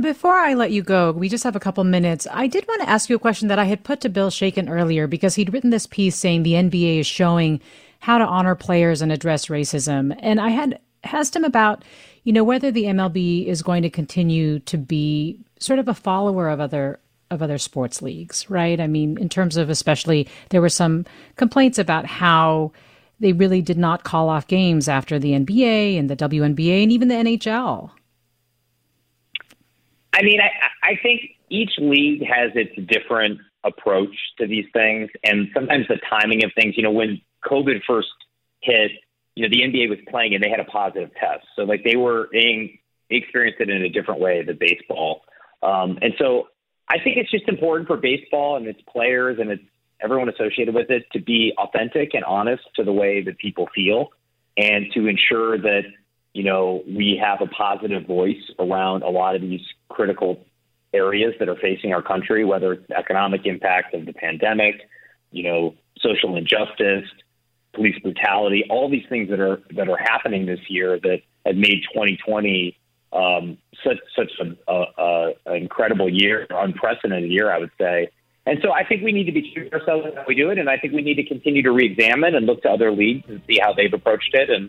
Before 0.00 0.34
I 0.34 0.54
let 0.54 0.72
you 0.72 0.82
go, 0.82 1.12
we 1.12 1.28
just 1.28 1.44
have 1.44 1.56
a 1.56 1.60
couple 1.60 1.84
minutes. 1.84 2.26
I 2.30 2.46
did 2.46 2.66
want 2.66 2.82
to 2.82 2.88
ask 2.88 3.10
you 3.10 3.16
a 3.16 3.18
question 3.18 3.48
that 3.48 3.58
I 3.58 3.64
had 3.64 3.84
put 3.84 4.00
to 4.00 4.08
Bill 4.08 4.30
Shaikin 4.30 4.70
earlier 4.70 5.06
because 5.06 5.34
he'd 5.34 5.52
written 5.52 5.70
this 5.70 5.86
piece 5.86 6.16
saying 6.16 6.42
the 6.42 6.52
NBA 6.52 7.00
is 7.00 7.06
showing 7.06 7.60
how 8.00 8.18
to 8.18 8.24
honor 8.24 8.54
players 8.54 9.02
and 9.02 9.12
address 9.12 9.46
racism. 9.46 10.16
And 10.20 10.40
I 10.40 10.50
had 10.50 10.80
asked 11.04 11.36
him 11.36 11.44
about, 11.44 11.84
you 12.22 12.32
know, 12.32 12.44
whether 12.44 12.70
the 12.70 12.84
MLB 12.84 13.46
is 13.46 13.62
going 13.62 13.82
to 13.82 13.90
continue 13.90 14.58
to 14.60 14.78
be 14.78 15.38
sort 15.58 15.78
of 15.78 15.88
a 15.88 15.94
follower 15.94 16.48
of 16.48 16.60
other 16.60 16.98
of 17.30 17.42
other 17.42 17.58
sports 17.58 18.02
leagues, 18.02 18.48
right? 18.48 18.80
I 18.80 18.86
mean, 18.86 19.18
in 19.18 19.28
terms 19.28 19.56
of 19.56 19.68
especially 19.68 20.28
there 20.50 20.60
were 20.60 20.68
some 20.68 21.04
complaints 21.36 21.78
about 21.78 22.06
how 22.06 22.72
they 23.20 23.32
really 23.32 23.62
did 23.62 23.78
not 23.78 24.04
call 24.04 24.28
off 24.28 24.46
games 24.46 24.88
after 24.88 25.18
the 25.18 25.32
NBA 25.32 25.98
and 25.98 26.10
the 26.10 26.16
WNBA 26.16 26.82
and 26.82 26.92
even 26.92 27.08
the 27.08 27.14
NHL. 27.14 27.90
I 30.12 30.22
mean, 30.22 30.40
I, 30.40 30.90
I 30.90 30.98
think 31.02 31.22
each 31.50 31.72
league 31.78 32.24
has 32.24 32.52
its 32.54 32.74
different 32.88 33.40
approach 33.64 34.14
to 34.38 34.46
these 34.46 34.66
things, 34.72 35.10
and 35.24 35.48
sometimes 35.54 35.86
the 35.88 35.98
timing 36.08 36.44
of 36.44 36.52
things. 36.54 36.76
You 36.76 36.82
know, 36.82 36.90
when 36.90 37.20
COVID 37.44 37.80
first 37.86 38.08
hit, 38.60 38.92
you 39.34 39.42
know, 39.42 39.48
the 39.50 39.62
NBA 39.62 39.88
was 39.88 39.98
playing 40.08 40.34
and 40.34 40.42
they 40.42 40.50
had 40.50 40.60
a 40.60 40.64
positive 40.64 41.10
test, 41.14 41.46
so 41.56 41.62
like 41.62 41.82
they 41.84 41.96
were 41.96 42.28
being 42.30 42.78
experienced 43.10 43.60
it 43.60 43.70
in 43.70 43.82
a 43.82 43.88
different 43.88 44.20
way 44.20 44.42
than 44.42 44.56
baseball. 44.58 45.22
Um, 45.62 45.98
and 46.02 46.14
so 46.18 46.48
I 46.88 46.98
think 47.02 47.16
it's 47.16 47.30
just 47.30 47.48
important 47.48 47.88
for 47.88 47.96
baseball 47.96 48.56
and 48.56 48.66
its 48.66 48.80
players 48.82 49.38
and 49.40 49.50
its 49.50 49.62
everyone 50.00 50.28
associated 50.28 50.74
with 50.74 50.90
it 50.90 51.04
to 51.12 51.20
be 51.20 51.52
authentic 51.58 52.14
and 52.14 52.24
honest 52.24 52.62
to 52.76 52.84
the 52.84 52.92
way 52.92 53.22
that 53.22 53.38
people 53.38 53.68
feel, 53.74 54.10
and 54.56 54.86
to 54.94 55.06
ensure 55.06 55.58
that 55.58 55.82
you 56.34 56.42
know, 56.42 56.82
we 56.86 57.18
have 57.22 57.40
a 57.40 57.46
positive 57.46 58.06
voice 58.06 58.50
around 58.58 59.02
a 59.04 59.08
lot 59.08 59.36
of 59.36 59.40
these 59.40 59.62
critical 59.88 60.44
areas 60.92 61.32
that 61.38 61.48
are 61.48 61.56
facing 61.56 61.94
our 61.94 62.02
country, 62.02 62.44
whether 62.44 62.72
it's 62.72 62.86
the 62.88 62.96
economic 62.96 63.46
impact 63.46 63.94
of 63.94 64.04
the 64.04 64.12
pandemic, 64.12 64.82
you 65.30 65.44
know, 65.44 65.74
social 66.00 66.36
injustice, 66.36 67.04
police 67.72 67.98
brutality, 68.00 68.64
all 68.68 68.90
these 68.90 69.06
things 69.08 69.30
that 69.30 69.40
are 69.40 69.62
that 69.76 69.88
are 69.88 69.96
happening 69.96 70.44
this 70.44 70.60
year 70.68 70.98
that 71.00 71.22
have 71.46 71.56
made 71.56 71.82
2020 71.94 72.76
um, 73.12 73.56
such 73.84 73.98
such 74.16 74.32
an 74.40 74.56
incredible 75.46 76.08
year, 76.08 76.46
unprecedented 76.50 77.30
year, 77.30 77.50
I 77.50 77.58
would 77.58 77.70
say. 77.78 78.08
And 78.46 78.58
so 78.62 78.72
I 78.72 78.84
think 78.84 79.02
we 79.02 79.12
need 79.12 79.24
to 79.24 79.32
be 79.32 79.52
true 79.52 79.70
to 79.70 79.76
ourselves 79.76 80.06
how 80.14 80.24
we 80.28 80.34
do 80.34 80.50
it, 80.50 80.58
and 80.58 80.68
I 80.68 80.76
think 80.76 80.92
we 80.92 81.02
need 81.02 81.14
to 81.14 81.24
continue 81.24 81.62
to 81.62 81.72
re-examine 81.72 82.34
and 82.34 82.44
look 82.44 82.62
to 82.62 82.70
other 82.70 82.92
leagues 82.92 83.24
and 83.28 83.40
see 83.46 83.58
how 83.58 83.72
they've 83.72 83.92
approached 83.92 84.34
it 84.34 84.50
and 84.50 84.68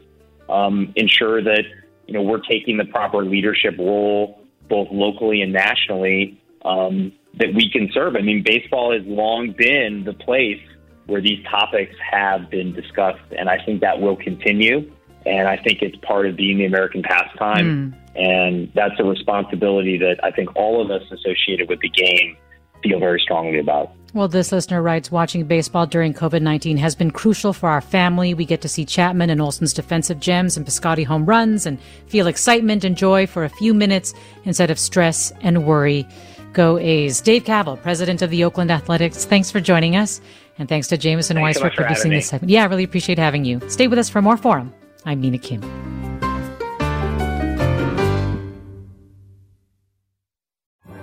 um, 0.50 0.94
ensure 0.96 1.44
that 1.44 1.64
you 2.08 2.14
know 2.14 2.22
we're 2.22 2.40
taking 2.40 2.78
the 2.78 2.86
proper 2.86 3.26
leadership 3.26 3.78
role 3.78 4.40
both 4.70 4.88
locally 4.92 5.42
and 5.42 5.52
nationally 5.52 6.42
um, 6.64 7.12
that 7.36 7.54
we 7.54 7.70
can 7.70 7.90
serve. 7.94 8.16
I 8.16 8.22
mean, 8.22 8.44
baseball 8.44 8.94
has 8.94 9.06
long 9.06 9.54
been 9.58 10.04
the 10.06 10.14
place 10.14 10.62
where 11.08 11.22
these 11.22 11.44
topics 11.46 11.96
have 12.12 12.50
been 12.50 12.74
discussed, 12.74 13.22
and 13.38 13.50
I 13.50 13.64
think 13.64 13.82
that 13.82 14.00
will 14.00 14.16
continue. 14.16 14.92
And 15.26 15.48
I 15.48 15.58
think 15.58 15.82
it's 15.82 15.98
part 15.98 16.28
of 16.28 16.36
being 16.36 16.60
the 16.60 16.66
American 16.66 17.02
pastime, 17.02 17.94
mm. 17.94 18.16
and 18.16 18.72
that's 18.74 18.94
a 19.00 19.04
responsibility 19.04 19.98
that 19.98 20.24
I 20.24 20.32
think 20.32 20.56
all 20.56 20.82
of 20.82 20.92
us 20.92 21.02
associated 21.12 21.68
with 21.68 21.80
the 21.82 21.90
game 21.90 22.38
feel 22.88 23.00
very 23.00 23.20
strongly 23.20 23.60
about. 23.60 23.92
Well, 24.14 24.30
this 24.30 24.52
listener 24.52 24.82
writes 24.82 25.12
Watching 25.12 25.44
baseball 25.46 25.86
during 25.86 26.14
COVID 26.14 26.42
19 26.42 26.78
has 26.78 26.96
been 26.96 27.12
crucial 27.12 27.52
for 27.52 27.70
our 27.70 27.82
family. 27.82 28.34
We 28.34 28.46
get 28.46 28.62
to 28.62 28.70
see 28.70 28.86
Chapman 28.86 29.30
and 29.30 29.42
Olson's 29.42 29.74
defensive 29.74 30.22
gems 30.22 30.56
and 30.56 30.66
Piscotty 30.66 31.06
home 31.06 31.26
runs 31.26 31.66
and 31.66 31.78
feel 32.08 32.28
excitement 32.28 32.86
and 32.86 32.96
joy 32.96 33.28
for 33.28 33.44
a 33.44 33.50
few 33.50 33.74
minutes 33.74 34.14
instead 34.46 34.72
of 34.72 34.80
stress 34.80 35.34
and 35.42 35.66
worry. 35.66 36.08
Go 36.54 36.78
A's. 36.78 37.20
Dave 37.20 37.44
Kaval, 37.44 37.82
president 37.82 38.22
of 38.22 38.30
the 38.30 38.46
Oakland 38.46 38.72
Athletics, 38.72 39.26
thanks 39.26 39.52
for 39.52 39.60
joining 39.60 39.98
us. 39.98 40.22
And 40.58 40.70
thanks 40.70 40.88
to 40.88 40.98
Jameson 40.98 41.42
Weiss 41.42 41.58
so 41.58 41.64
for 41.64 41.72
producing 41.72 42.12
this 42.12 42.30
segment. 42.30 42.50
Yeah, 42.50 42.64
I 42.64 42.68
really 42.68 42.86
appreciate 42.86 43.20
having 43.20 43.44
you. 43.44 43.60
Stay 43.68 43.90
with 43.90 44.00
us 44.00 44.10
for 44.10 44.22
more 44.22 44.38
Forum. 44.38 44.74
I'm 45.04 45.20
Mina 45.20 45.38
Kim. 45.38 45.62